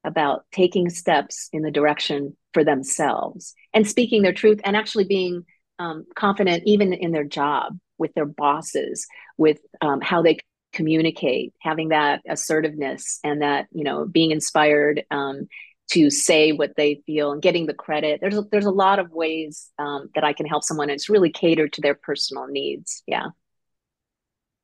[0.07, 5.45] about taking steps in the direction for themselves and speaking their truth and actually being
[5.79, 9.05] um, confident even in their job with their bosses
[9.37, 10.39] with um, how they
[10.73, 15.47] communicate having that assertiveness and that you know being inspired um,
[15.89, 18.19] to say what they feel and getting the credit.
[18.19, 20.89] There's a, there's a lot of ways um, that i can help someone.
[20.89, 23.03] And it's really catered to their personal needs.
[23.07, 23.27] Yeah.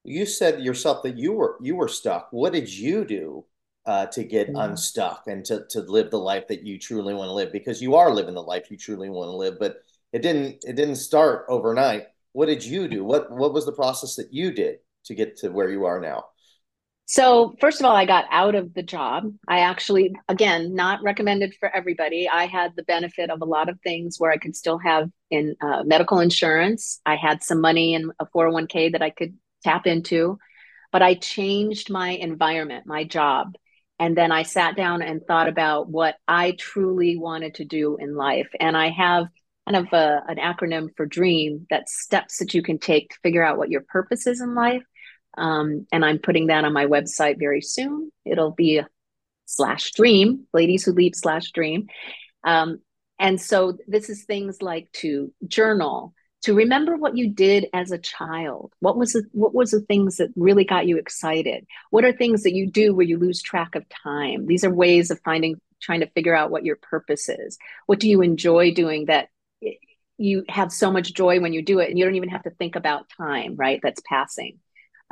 [0.03, 2.27] You said yourself that you were you were stuck.
[2.31, 3.45] What did you do
[3.85, 7.33] uh, to get unstuck and to to live the life that you truly want to
[7.33, 7.51] live?
[7.51, 9.77] Because you are living the life you truly want to live, but
[10.11, 12.07] it didn't it didn't start overnight.
[12.31, 13.03] What did you do?
[13.03, 16.25] What what was the process that you did to get to where you are now?
[17.05, 19.33] So, first of all, I got out of the job.
[19.47, 22.29] I actually, again, not recommended for everybody.
[22.29, 25.55] I had the benefit of a lot of things where I could still have in
[25.61, 27.01] uh, medical insurance.
[27.05, 30.39] I had some money in a 401k that I could tap into,
[30.91, 33.55] but I changed my environment, my job.
[33.99, 38.15] And then I sat down and thought about what I truly wanted to do in
[38.15, 38.49] life.
[38.59, 39.27] And I have
[39.67, 43.43] kind of a, an acronym for DREAM that steps that you can take to figure
[43.43, 44.83] out what your purpose is in life
[45.37, 48.11] um, and I'm putting that on my website very soon.
[48.25, 48.81] It'll be
[49.45, 51.87] slash dream, ladies who leap slash dream.
[52.43, 52.79] Um,
[53.19, 57.97] and so this is things like to journal, to remember what you did as a
[57.97, 58.73] child.
[58.79, 61.65] What was the, what was the things that really got you excited?
[61.89, 64.45] What are things that you do where you lose track of time?
[64.45, 67.57] These are ways of finding, trying to figure out what your purpose is.
[67.85, 69.29] What do you enjoy doing that
[70.17, 72.51] you have so much joy when you do it and you don't even have to
[72.51, 73.79] think about time, right?
[73.81, 74.59] That's passing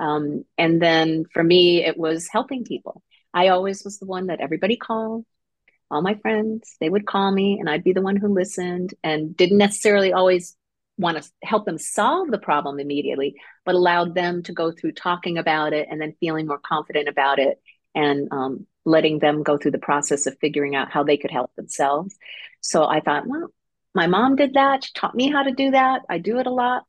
[0.02, 3.04] um, and then for me, it was helping people.
[3.34, 5.26] I always was the one that everybody called,
[5.91, 9.38] all my friends, they would call me and I'd be the one who listened and
[9.38, 10.56] didn't necessarily always
[11.02, 13.36] want to help them solve the problem immediately,
[13.66, 17.40] but allowed them to go through talking about it and then feeling more confident about
[17.40, 17.60] it
[17.96, 21.54] and um, letting them go through the process of figuring out how they could help
[21.56, 22.16] themselves.
[22.62, 23.50] So I thought, well,
[23.94, 24.84] my mom did that.
[24.84, 26.04] She taught me how to do that.
[26.10, 26.84] I do it a lot.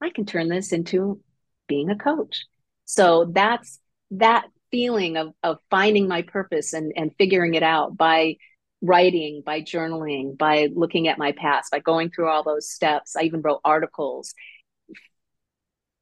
[0.00, 1.20] I can turn this into
[1.68, 2.44] being a coach.
[2.84, 8.36] So that's that feeling of of finding my purpose and and figuring it out by
[8.84, 13.16] writing, by journaling, by looking at my past, by going through all those steps.
[13.16, 14.34] I even wrote articles.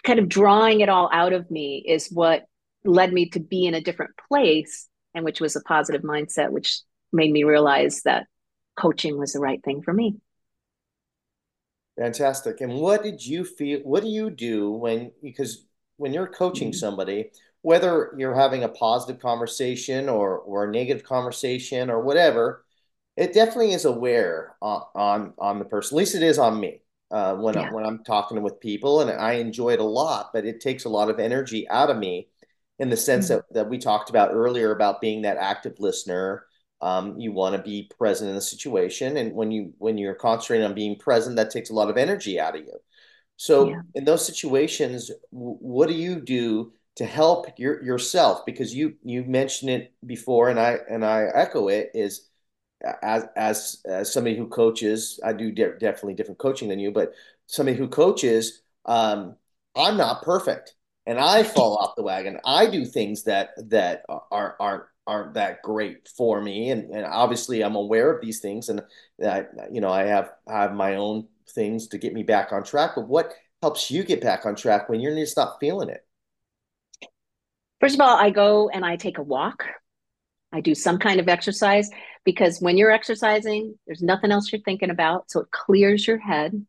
[0.05, 2.45] Kind of drawing it all out of me is what
[2.85, 6.81] led me to be in a different place and which was a positive mindset which
[7.13, 8.27] made me realize that
[8.77, 10.17] coaching was the right thing for me.
[11.99, 12.61] Fantastic.
[12.61, 13.81] And what did you feel?
[13.81, 15.67] What do you do when, because
[15.97, 21.05] when you're coaching Mm, somebody, whether you're having a positive conversation or or a negative
[21.05, 22.65] conversation or whatever,
[23.17, 25.97] it definitely is aware on on, on the person.
[25.97, 29.01] At least it is on me uh, when I, Yeah, when I'm talking with people,
[29.01, 30.31] and I enjoy it a lot.
[30.33, 32.29] But it takes a lot of energy out of me
[32.79, 36.47] in the sense mm, that that we talked about earlier about being that active listener.
[36.81, 40.67] Um, you want to be present in the situation, and when you when you're concentrating
[40.67, 42.79] on being present, that takes a lot of energy out of you.
[43.59, 43.77] yeah.
[43.77, 48.45] So in those situations, w- what do you do to help your yourself?
[48.47, 51.91] Because you you mentioned it before, and I and I echo it.
[51.95, 52.29] Is
[53.03, 57.13] as as as somebody who coaches, I do de definitely different coaching than you, but
[57.47, 59.37] somebody who coaches, um,
[59.77, 60.75] I'm not perfect,
[61.07, 62.39] and I fall off the wagon.
[62.45, 67.63] I do things that that aren't aren't aren't that great for me, and and obviously
[67.63, 68.83] I'm aware of these things, and
[69.25, 72.65] I you know I have I have my own things to get me back on
[72.65, 72.93] track.
[72.97, 76.05] But what helps you get back on track when you're just not feeling it?
[77.81, 79.65] First of all, I go and I take a walk.
[80.53, 81.91] I do some kind of exercise
[82.25, 85.31] because when you're exercising, there's nothing else you're thinking about.
[85.31, 86.67] So it clears your head.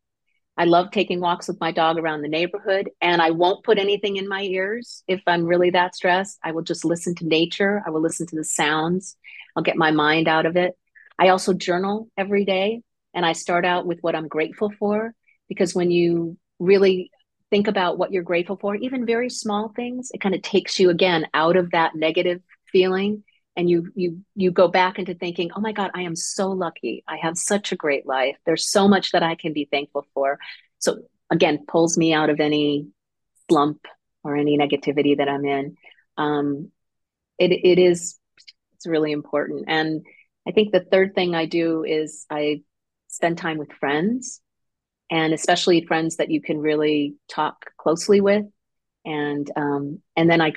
[0.56, 4.18] I love taking walks with my dog around the neighborhood, and I won't put anything
[4.18, 6.38] in my ears if I'm really that stressed.
[6.44, 7.82] I will just listen to nature.
[7.86, 9.16] I will listen to the sounds.
[9.56, 10.78] I'll get my mind out of it.
[11.18, 12.82] I also journal every day,
[13.16, 15.14] and I start out with what I'm grateful for
[15.50, 17.10] because when you really
[17.50, 20.92] think about what you're grateful for, even very small things, it kind of takes you
[20.92, 23.24] again out of that negative feeling
[23.56, 27.04] and you you you go back into thinking oh my god i am so lucky.
[27.08, 28.38] I have such a great life.
[28.46, 30.40] There's so much that i can be thankful for.
[30.80, 32.88] So again pulls me out of any
[33.50, 33.86] slump
[34.24, 35.78] or any negativity that i'm in.
[36.18, 36.72] Um,
[37.38, 38.20] it, it is
[38.76, 39.66] it's really important.
[39.68, 40.06] And
[40.48, 42.62] i think the third thing i do is i
[43.08, 44.42] spend time with friends
[45.12, 48.46] and especially friends that you can really talk closely with.
[49.06, 50.54] And um, and then i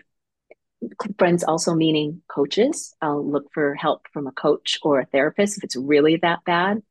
[1.18, 2.94] friends also meaning coaches.
[3.00, 6.82] I'll look for help from a coach or a therapist if it's really that bad.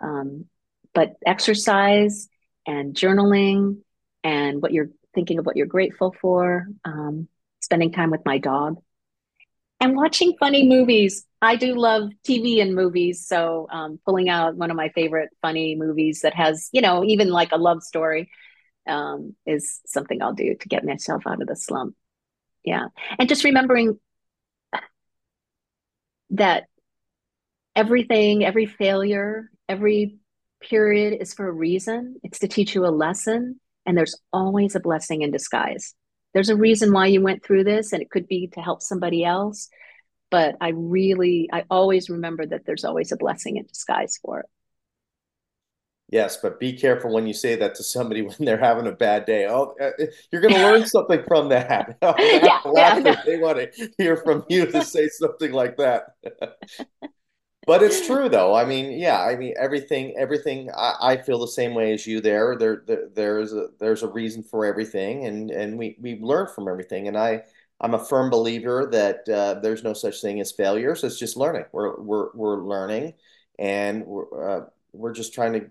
[0.00, 0.46] Um,
[0.92, 2.28] but exercise
[2.66, 3.78] and journaling
[4.22, 7.28] and what you're thinking of what you're grateful for, um,
[7.60, 8.78] spending time with my dog,
[9.80, 11.26] and watching funny movies.
[11.42, 13.26] I do love TV and movies.
[13.26, 17.28] So um, pulling out one of my favorite funny movies that has, you know, even
[17.28, 18.30] like a love story
[18.86, 21.96] um, is something I'll do to get myself out of the slump
[22.64, 22.86] yeah.
[23.18, 23.98] And just remembering
[26.30, 26.64] that
[27.76, 30.16] everything every failure every
[30.60, 32.16] period is for a reason.
[32.22, 35.94] It's to teach you a lesson and there's always a blessing in disguise.
[36.32, 39.24] There's a reason why you went through this and it could be to help somebody
[39.24, 39.68] else
[40.34, 44.46] but i really i always remember that there's always a blessing in disguise for it
[46.14, 49.26] Yes, but be careful when you say that to somebody when they're having a bad
[49.26, 49.48] day.
[49.48, 51.98] Oh, uh, uh you're going to learn something from that.
[52.02, 53.16] Oh, yeah, yeah, no.
[53.26, 56.14] They want to hear from you to say something like that.
[57.66, 58.54] but it's true, though.
[58.54, 59.20] I mean, yeah.
[59.20, 60.70] I mean, everything, everything.
[60.76, 62.20] I, I feel the same way as you.
[62.20, 66.46] There, there, there, there's a there's a reason for everything, and and we we learn
[66.54, 67.08] from everything.
[67.08, 67.42] And I
[67.80, 71.02] I'm a firm believer that uh, there's no such thing as failures.
[71.02, 71.64] It's just learning.
[71.72, 73.14] We're we're we're learning,
[73.58, 75.70] and we're uh, we're just trying to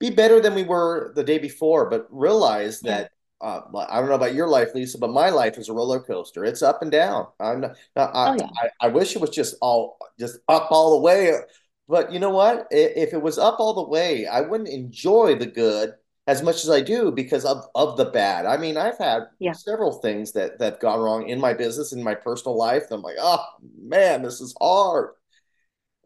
[0.00, 2.96] be better than we were the day before, but realize yeah.
[2.96, 3.10] that
[3.40, 6.44] uh, I don't know about your life, Lisa, but my life is a roller coaster.
[6.44, 7.26] It's up and down.
[7.38, 8.48] I'm not, I, oh, yeah.
[8.62, 11.32] I, I, wish it was just all just up all the way.
[11.88, 12.66] But you know what?
[12.70, 15.94] If it was up all the way, I wouldn't enjoy the good
[16.26, 18.44] as much as I do because of, of the bad.
[18.44, 19.52] I mean, I've had yeah.
[19.52, 22.84] several things that that gone wrong in my business, in my personal life.
[22.90, 23.44] I'm like, oh
[23.82, 25.14] man, this is hard.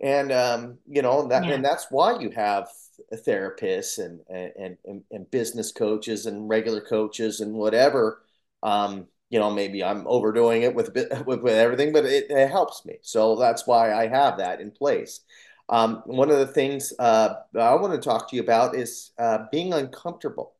[0.00, 1.54] And um, you know that, yeah.
[1.54, 2.68] and that's why you have
[3.12, 8.22] therapists and, and and and business coaches and regular coaches and whatever.
[8.62, 10.94] Um, you know, maybe I'm overdoing it with
[11.26, 12.98] with, with everything, but it, it, helps me.
[13.02, 15.20] So that's why I have that in place.
[15.68, 19.46] Um, one of the things uh, I want to talk to you about is uh,
[19.50, 20.54] being uncomfortable.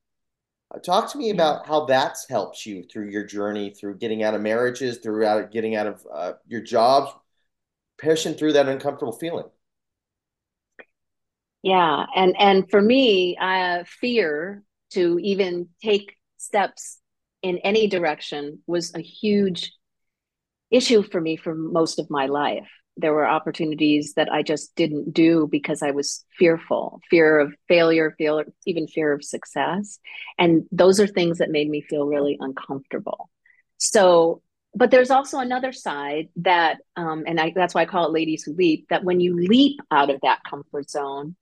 [0.75, 4.35] Uh, talk to me about how that's helped you through your journey, through getting out
[4.35, 7.12] of marriages, throughout getting out of uh, your jobs,
[7.99, 9.47] pushing through that uncomfortable feeling.
[11.64, 17.00] Yeah, and and for me, uh, fear to even take steps
[17.40, 19.72] in any direction was a huge
[20.70, 22.68] issue for me for most of my life.
[22.98, 28.14] There were opportunities that I just didn't do because I was fearful, fear of failure,
[28.18, 29.98] fear, even fear of success.
[30.38, 33.31] And those are things that made me feel really uncomfortable.
[33.79, 34.42] So,
[34.74, 38.42] but there's also another side that, um, and I, that's why I call it ladies
[38.42, 41.37] who leap, that when you leap out of that comfort zone,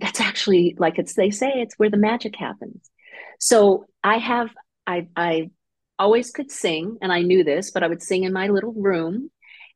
[0.00, 2.90] that's actually like it's they say it's where the magic happens.
[3.38, 4.50] So i have
[4.86, 5.50] i i
[5.98, 9.30] always could sing and i knew this but i would sing in my little room.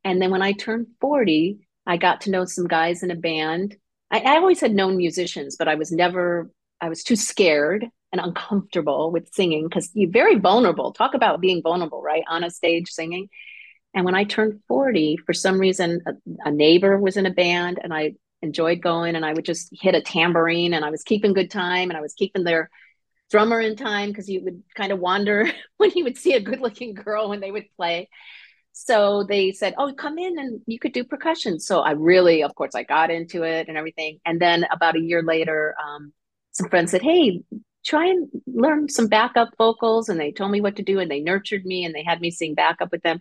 [0.05, 3.77] And then when i turned 40 i got to know some guys in a band.
[4.11, 6.51] I, I always had known musicians but i was never
[6.81, 10.93] i was too scared and uncomfortable with singing because you're very vulnerable.
[10.93, 12.23] Talk about being vulnerable right?
[12.29, 13.29] On a stage singing.
[13.95, 16.13] And when i turned 40 for some reason a,
[16.49, 18.15] a neighbor was in a band and i
[18.47, 21.91] enjoyed going and I would just hit a tambourine and I was keeping good time
[21.91, 22.71] and I was keeping their
[23.31, 26.61] drummer in time because he would kind of wander when he would see a good
[26.61, 28.09] looking girl when they would play.
[28.73, 31.59] So they said, Oh, come in and you could do percussion.
[31.59, 34.21] So I really, of course, I got into it and everything.
[34.25, 36.13] And then about a year later, um,
[36.53, 37.43] some friends said, Hey,
[37.85, 40.09] try and learn some backup vocals.
[40.09, 42.31] And they told me what to do and they nurtured me and they had me
[42.31, 43.21] sing backup with them.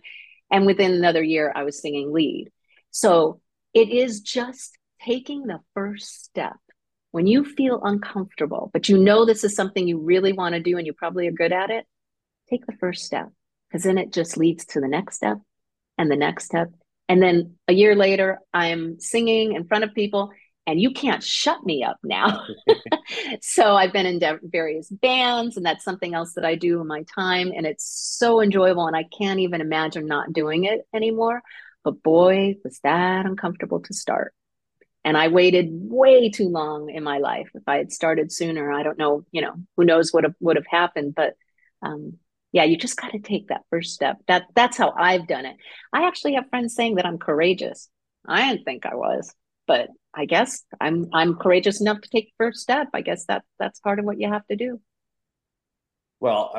[0.50, 2.50] And within another year, I was singing lead.
[2.90, 3.40] So
[3.72, 6.56] it is just taking the first step
[7.12, 10.76] when you feel uncomfortable, but you know this is something you really want to do
[10.76, 11.86] and you probably are good at it,
[12.50, 13.28] take the first step
[13.68, 15.38] because then it just leads to the next step
[15.98, 16.70] and the next step.
[17.08, 20.30] And then a year later, I'm singing in front of people
[20.66, 22.44] and you can't shut me up now.
[23.40, 27.04] so I've been in various bands, and that's something else that I do in my
[27.14, 27.52] time.
[27.56, 27.86] And it's
[28.18, 28.88] so enjoyable.
[28.88, 31.42] And I can't even imagine not doing it anymore.
[31.84, 34.34] But boy, was that uncomfortable to start.
[35.06, 37.48] And I waited way too long in my life.
[37.54, 40.66] If I had started sooner, I don't know, you know, who knows what would have
[40.68, 41.14] happened.
[41.14, 41.34] But
[41.80, 42.18] um,
[42.50, 44.16] yeah, you just got to take that first step.
[44.26, 45.54] That that's how I've done it.
[45.92, 47.88] I actually have friends saying that I'm courageous.
[48.26, 49.32] I didn't think I was,
[49.68, 52.88] but I guess I'm I'm courageous enough to take the first step.
[52.92, 54.80] I guess that that's part of what you have to do.
[56.18, 56.50] Well,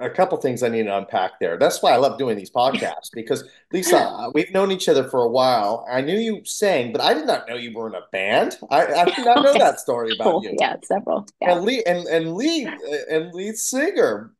[0.00, 1.58] a, a, couple things I need to unpack there.
[1.58, 5.20] That's why I love doing these podcasts because Lisa, uh, we've known each other for
[5.20, 5.86] a while.
[5.90, 8.56] I knew you sang, but I did not know you were in a band.
[8.70, 10.56] I, I did not know that story about you.
[10.58, 11.26] Yeah, several.
[11.42, 11.52] Yeah.
[11.52, 12.68] And lead and, and lead
[13.10, 14.32] and lead singer.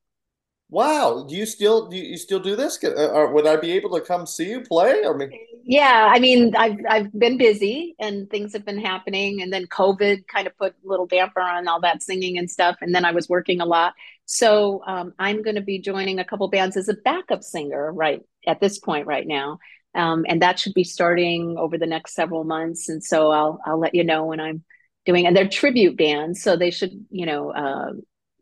[0.70, 2.82] Wow, do you still do you still do this?
[2.82, 5.04] Uh, or would I be able to come see you play?
[5.04, 5.30] Or
[5.64, 10.26] yeah, I mean, I've I've been busy and things have been happening, and then COVID
[10.26, 13.12] kind of put a little damper on all that singing and stuff, and then I
[13.12, 13.92] was working a lot.
[14.26, 18.22] So um, I'm going to be joining a couple bands as a backup singer right
[18.46, 19.58] at this point right now,
[19.94, 22.88] um, and that should be starting over the next several months.
[22.88, 24.64] And so I'll I'll let you know when I'm
[25.04, 25.26] doing.
[25.26, 27.52] And they're tribute bands, so they should you know.
[27.52, 27.92] Uh,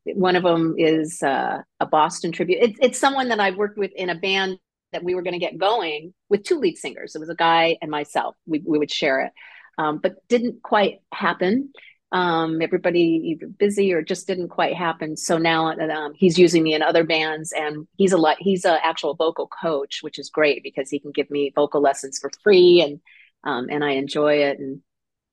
[0.04, 2.58] one of them is uh, a Boston tribute.
[2.62, 4.58] It's it's someone that I've worked with in a band
[4.92, 7.14] that we were going to get going with two lead singers.
[7.14, 8.36] It was a guy and myself.
[8.46, 9.32] We we would share it,
[9.78, 11.72] um, but didn't quite happen
[12.12, 15.16] um, everybody either busy or just didn't quite happen.
[15.16, 18.36] So now um, he's using me in other bands, and he's a lot.
[18.38, 22.18] He's an actual vocal coach, which is great because he can give me vocal lessons
[22.18, 23.00] for free, and
[23.44, 24.58] um, and I enjoy it.
[24.58, 24.82] And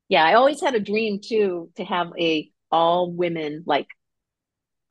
[0.08, 3.88] yeah, I always had a dream too to have a all women like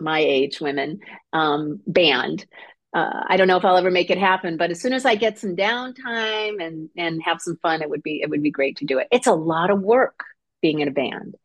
[0.01, 1.01] my age women
[1.33, 2.47] um, band.
[2.95, 5.15] Uh, I don't know if I'll ever make it happen, but as soon as I
[5.15, 8.79] get some downtime and and have some fun, it would be it would be great
[8.79, 9.09] to do it.
[9.13, 10.25] It's a lot of work
[10.63, 11.37] being in a band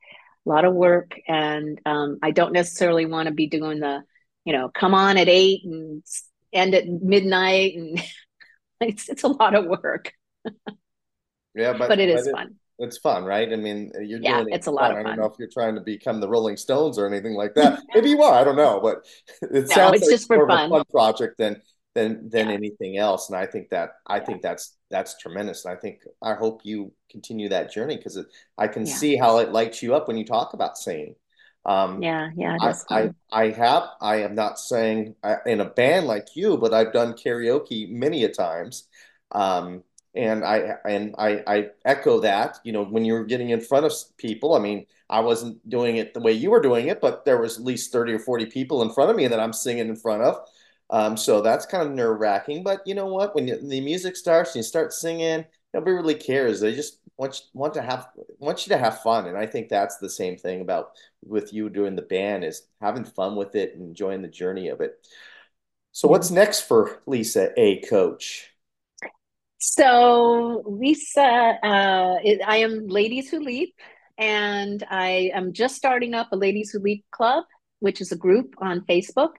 [0.45, 4.03] a lot of work and um, i don't necessarily want to be doing the
[4.45, 6.03] you know come on at eight and
[6.51, 8.03] end at midnight and
[8.81, 10.13] it's, it's a lot of work
[11.55, 12.53] yeah but, but it is but fun it,
[12.83, 15.17] it's fun right i mean you're yeah, doing it it's a lot fun i don't
[15.17, 18.21] know if you're trying to become the rolling stones or anything like that maybe you
[18.21, 19.05] are i don't know but
[19.41, 20.69] it no, sounds it's like just for fun.
[20.69, 21.61] fun project than
[21.95, 22.53] than than yeah.
[22.53, 24.25] anything else and i think that i yeah.
[24.25, 28.19] think that's that's tremendous and i think i hope you continue that journey because
[28.57, 28.93] i can yeah.
[28.93, 31.15] see how it lights you up when you talk about singing
[31.65, 36.07] um yeah yeah I, I, I have i am not saying uh, in a band
[36.07, 38.87] like you but i've done karaoke many a times
[39.31, 39.83] um
[40.15, 43.91] and i and i i echo that you know when you're getting in front of
[44.17, 47.39] people i mean i wasn't doing it the way you were doing it but there
[47.39, 49.95] was at least 30 or 40 people in front of me that i'm singing in
[49.95, 50.39] front of
[50.93, 52.63] um, so that's kind of nerve wracking.
[52.63, 53.33] But you know what?
[53.33, 55.43] When you, the music starts and you start singing,
[55.73, 56.59] nobody really cares.
[56.59, 59.69] They just want you, want to have want you to have fun, and I think
[59.69, 60.91] that's the same thing about
[61.25, 64.81] with you doing the band is having fun with it and enjoying the journey of
[64.81, 65.07] it.
[65.93, 67.81] So what's next for Lisa A.
[67.81, 68.52] Coach?
[69.65, 73.73] So Lisa, uh, I am Ladies Who Leap,
[74.17, 77.45] and I am just starting up a Ladies Who Leap Club,
[77.79, 79.29] which is a group on Facebook.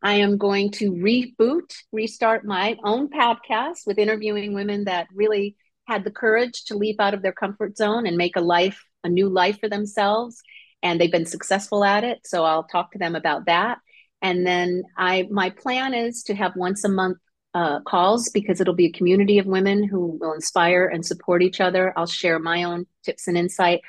[0.00, 5.56] I am going to reboot, restart my own podcast with interviewing women that really
[5.88, 9.08] had the courage to leap out of their comfort zone and make a life, a
[9.08, 10.40] new life for themselves.
[10.84, 12.20] And they've been successful at it.
[12.26, 13.78] So I'll talk to them about that.
[14.22, 17.18] And then I, my plan is to have once a month
[17.54, 21.60] uh, calls because it'll be a community of women who will inspire and support each
[21.60, 21.92] other.
[21.96, 23.80] I'll share my own tips and insight.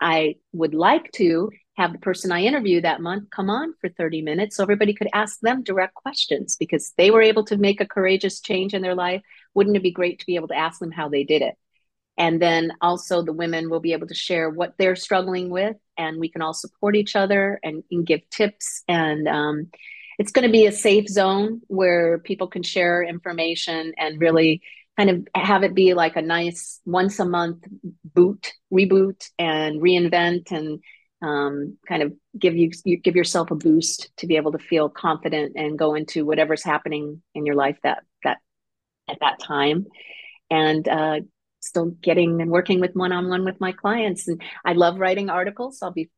[0.00, 4.22] I would like to have the person I interview that month come on for 30
[4.22, 7.86] minutes so everybody could ask them direct questions because they were able to make a
[7.86, 9.22] courageous change in their life.
[9.54, 11.54] Wouldn't it be great to be able to ask them how they did it?
[12.16, 16.20] And then also the women will be able to share what they're struggling with, and
[16.20, 18.84] we can all support each other and, and give tips.
[18.86, 19.70] And um,
[20.18, 24.62] it's going to be a safe zone where people can share information and really
[24.96, 27.64] kind of have it be like a nice once a month
[28.04, 30.80] boot, reboot, and reinvent and
[31.22, 34.88] um, kind of give you, you give yourself a boost to be able to feel
[34.88, 38.38] confident and go into whatever's happening in your life that that
[39.08, 39.86] at that time.
[40.50, 41.20] And uh,
[41.60, 44.28] still getting and working with one-on-one with my clients.
[44.28, 45.80] And i love writing articles.
[45.82, 46.10] I'll be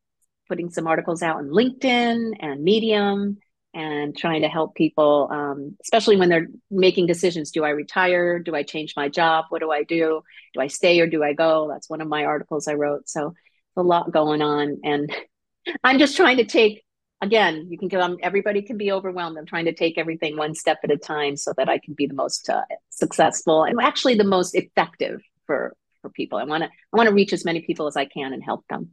[0.47, 3.37] putting some articles out on linkedin and medium
[3.77, 8.55] and trying to help people um, especially when they're making decisions do i retire do
[8.55, 10.21] i change my job what do i do
[10.53, 13.33] do i stay or do i go that's one of my articles i wrote so
[13.77, 15.15] a lot going on and
[15.83, 16.83] i'm just trying to take
[17.21, 19.37] again, you can go, um, everybody can be overwhelmed.
[19.37, 22.07] I'm trying to take everything one step at a time so that I can be
[22.07, 26.37] the most uh, successful and actually the most effective for for people.
[26.37, 28.65] I want to I want to reach as many people as I can and help
[28.69, 28.89] them.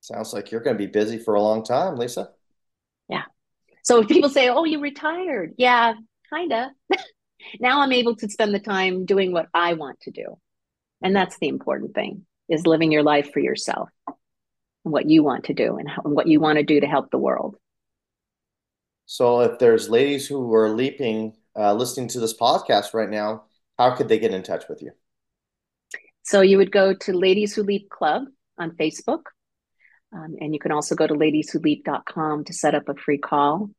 [0.00, 2.30] Sounds like you're going to be busy for a long time, Lisa.
[3.10, 3.24] Yeah.
[3.84, 5.94] So if people say, "Oh, you retired," yeah,
[6.32, 6.72] kinda.
[7.60, 10.38] now I'm able to spend the time doing what I want to do,
[11.02, 14.16] and that's the important thing: is living your life for yourself, and
[14.92, 17.10] what you want to do, and, how, and what you want to do to help
[17.10, 17.56] the world.
[19.06, 23.44] So, if there's ladies who are leaping, uh, listening to this podcast right now,
[23.76, 24.92] how could they get in touch with you?
[26.22, 28.24] So you would go to Ladies Who Leap Club
[28.58, 29.22] on Facebook.
[30.12, 33.70] Um, and you can also go to ladieswholeap.com to set up a free call.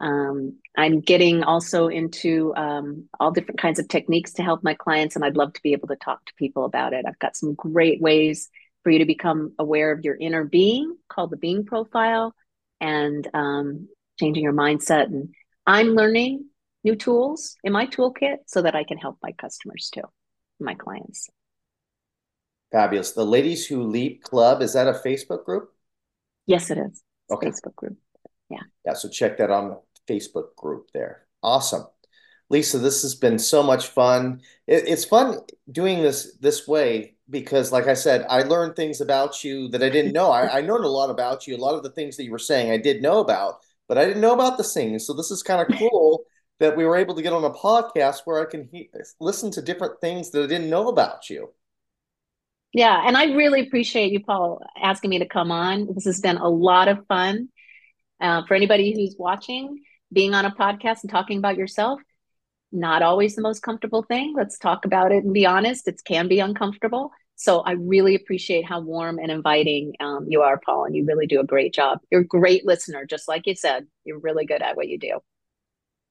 [0.00, 5.16] Um, I'm getting also into um, all different kinds of techniques to help my clients,
[5.16, 7.04] and I'd love to be able to talk to people about it.
[7.06, 8.48] I've got some great ways
[8.84, 12.34] for you to become aware of your inner being called the being profile
[12.80, 13.88] and um,
[14.20, 15.06] changing your mindset.
[15.06, 15.34] And
[15.66, 16.46] I'm learning
[16.84, 20.04] new tools in my toolkit so that I can help my customers too,
[20.60, 21.28] my clients.
[22.72, 23.12] Fabulous.
[23.12, 25.72] The Ladies Who Leap Club, is that a Facebook group?
[26.46, 26.86] Yes, it is.
[26.86, 27.48] It's okay.
[27.48, 27.96] Facebook group.
[28.50, 28.62] Yeah.
[28.84, 28.94] Yeah.
[28.94, 29.80] So check that on the
[30.12, 31.26] Facebook group there.
[31.42, 31.86] Awesome.
[32.50, 34.40] Lisa, this has been so much fun.
[34.66, 35.40] It, it's fun
[35.70, 39.90] doing this this way because, like I said, I learned things about you that I
[39.90, 40.30] didn't know.
[40.30, 41.56] I, I learned a lot about you.
[41.56, 44.04] A lot of the things that you were saying I did know about, but I
[44.04, 45.06] didn't know about the things.
[45.06, 46.24] So this is kind of cool
[46.60, 48.90] that we were able to get on a podcast where I can he-
[49.20, 51.50] listen to different things that I didn't know about you.
[52.72, 55.88] Yeah, and I really appreciate you, Paul, asking me to come on.
[55.94, 57.48] This has been a lot of fun.
[58.20, 59.78] Uh, for anybody who's watching,
[60.12, 62.00] being on a podcast and talking about yourself,
[62.72, 64.34] not always the most comfortable thing.
[64.36, 65.88] Let's talk about it and be honest.
[65.88, 67.12] It can be uncomfortable.
[67.36, 71.26] So I really appreciate how warm and inviting um, you are, Paul, and you really
[71.26, 72.00] do a great job.
[72.10, 73.86] You're a great listener, just like you said.
[74.04, 75.20] You're really good at what you do.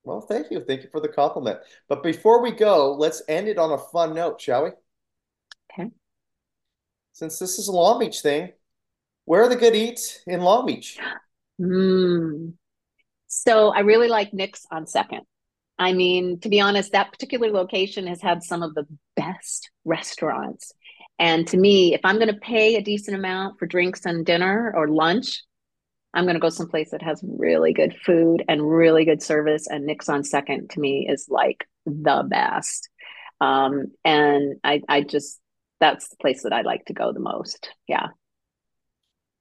[0.05, 0.63] Well, thank you.
[0.63, 1.59] Thank you for the compliment.
[1.89, 4.69] But before we go, let's end it on a fun note, shall we?
[7.17, 8.51] Since this is a Long Beach thing,
[9.25, 10.99] where are the good eats in Long Beach?
[11.59, 12.53] Mm.
[13.25, 15.21] So I really like Nick's on Second.
[15.79, 20.71] I mean, to be honest, that particular location has had some of the best restaurants.
[21.17, 24.71] And to me, if I'm going to pay a decent amount for drinks and dinner
[24.75, 25.41] or lunch,
[26.13, 29.65] I'm going to go someplace that has really good food and really good service.
[29.65, 32.89] And Nick's on Second to me is like the best.
[33.41, 35.39] Um, and I, I just
[35.79, 37.69] that's the place that I like to go the most.
[37.87, 38.07] Yeah.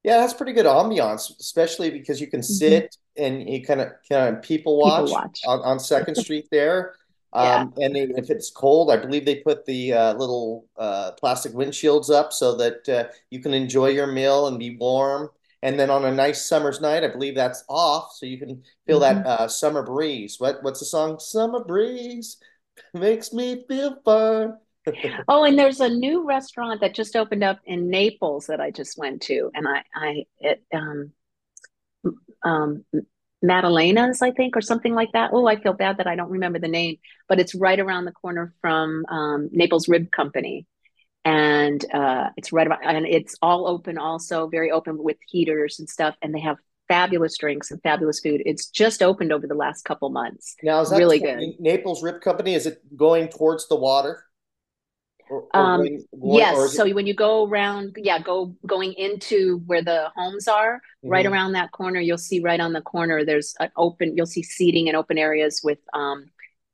[0.05, 2.53] Yeah, that's pretty good ambiance, especially because you can mm-hmm.
[2.53, 3.25] sit mm-hmm.
[3.25, 5.41] and you kind of kind of people watch, people watch.
[5.49, 6.95] On, on, Second Street there.
[7.33, 7.87] Um, yeah.
[7.87, 12.33] And if it's cold, I believe they put the uh, little uh, plastic windshields up
[12.33, 15.29] so that uh, you can enjoy your meal and be warm.
[15.63, 19.01] And then on a nice summer's night, I believe that's off, so you can feel
[19.01, 19.23] mm-hmm.
[19.23, 20.37] that uh, summer breeze.
[20.39, 21.19] What what's the song?
[21.19, 22.37] Summer breeze
[22.95, 24.53] makes me feel fine
[25.29, 28.99] oh, and there's a new restaurant that just opened up in Naples that I just
[28.99, 31.13] went to, and I, I, it, um,
[32.43, 32.85] um,
[33.43, 35.31] Madalena's, I think, or something like that.
[35.33, 36.97] Oh, I feel bad that I don't remember the name,
[37.29, 40.67] but it's right around the corner from um, Naples Rib Company,
[41.25, 45.89] and uh, it's right about, and it's all open, also very open with heaters and
[45.89, 46.57] stuff, and they have
[46.89, 48.43] fabulous drinks and fabulous food.
[48.47, 50.55] It's just opened over the last couple months.
[50.63, 51.59] Now, is that really good?
[51.59, 52.55] Naples Rib Company?
[52.55, 54.26] Is it going towards the water?
[55.29, 56.75] Or, or um, going, yes.
[56.75, 61.09] so when you go around, yeah, go going into where the homes are, mm-hmm.
[61.09, 63.25] right around that corner, you'll see right on the corner.
[63.25, 64.17] There's an open.
[64.17, 66.27] You'll see seating and open areas with, um,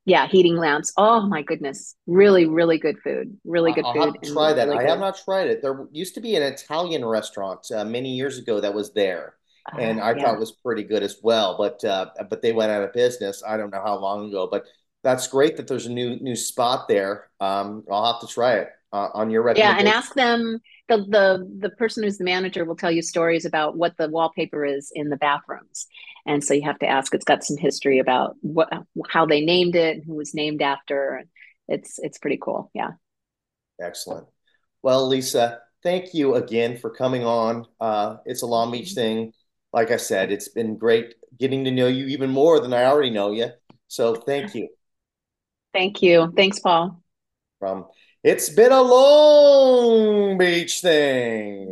[0.04, 0.92] yeah, heating lamps.
[0.96, 3.38] Oh my goodness, really, really good food.
[3.44, 4.04] Really good I'll food.
[4.04, 4.66] Have to try that.
[4.66, 4.90] Really I good.
[4.90, 5.62] have not tried it.
[5.62, 9.36] There used to be an Italian restaurant uh, many years ago that was there.
[9.72, 10.24] Uh, and I yeah.
[10.24, 13.42] thought was pretty good as well, but uh, but they went out of business.
[13.46, 14.64] I don't know how long ago, but
[15.02, 17.28] that's great that there's a new new spot there.
[17.40, 19.86] Um, I'll have to try it uh, on your recommendation.
[19.86, 20.58] Yeah, and ask them.
[20.88, 24.64] The, the the person who's the manager will tell you stories about what the wallpaper
[24.64, 25.86] is in the bathrooms,
[26.26, 27.14] and so you have to ask.
[27.14, 28.68] It's got some history about what
[29.08, 31.22] how they named it, who was named after.
[31.68, 32.70] It's it's pretty cool.
[32.74, 32.90] Yeah.
[33.80, 34.26] Excellent.
[34.82, 37.66] Well, Lisa, thank you again for coming on.
[37.80, 39.32] Uh, it's a Long Beach thing.
[39.72, 43.10] Like I said, it's been great getting to know you even more than I already
[43.10, 43.48] know you.
[43.88, 44.68] So thank you.
[45.72, 46.32] Thank you.
[46.36, 47.02] Thanks, Paul.
[47.58, 47.86] From
[48.22, 51.68] it's been a Long Beach thing.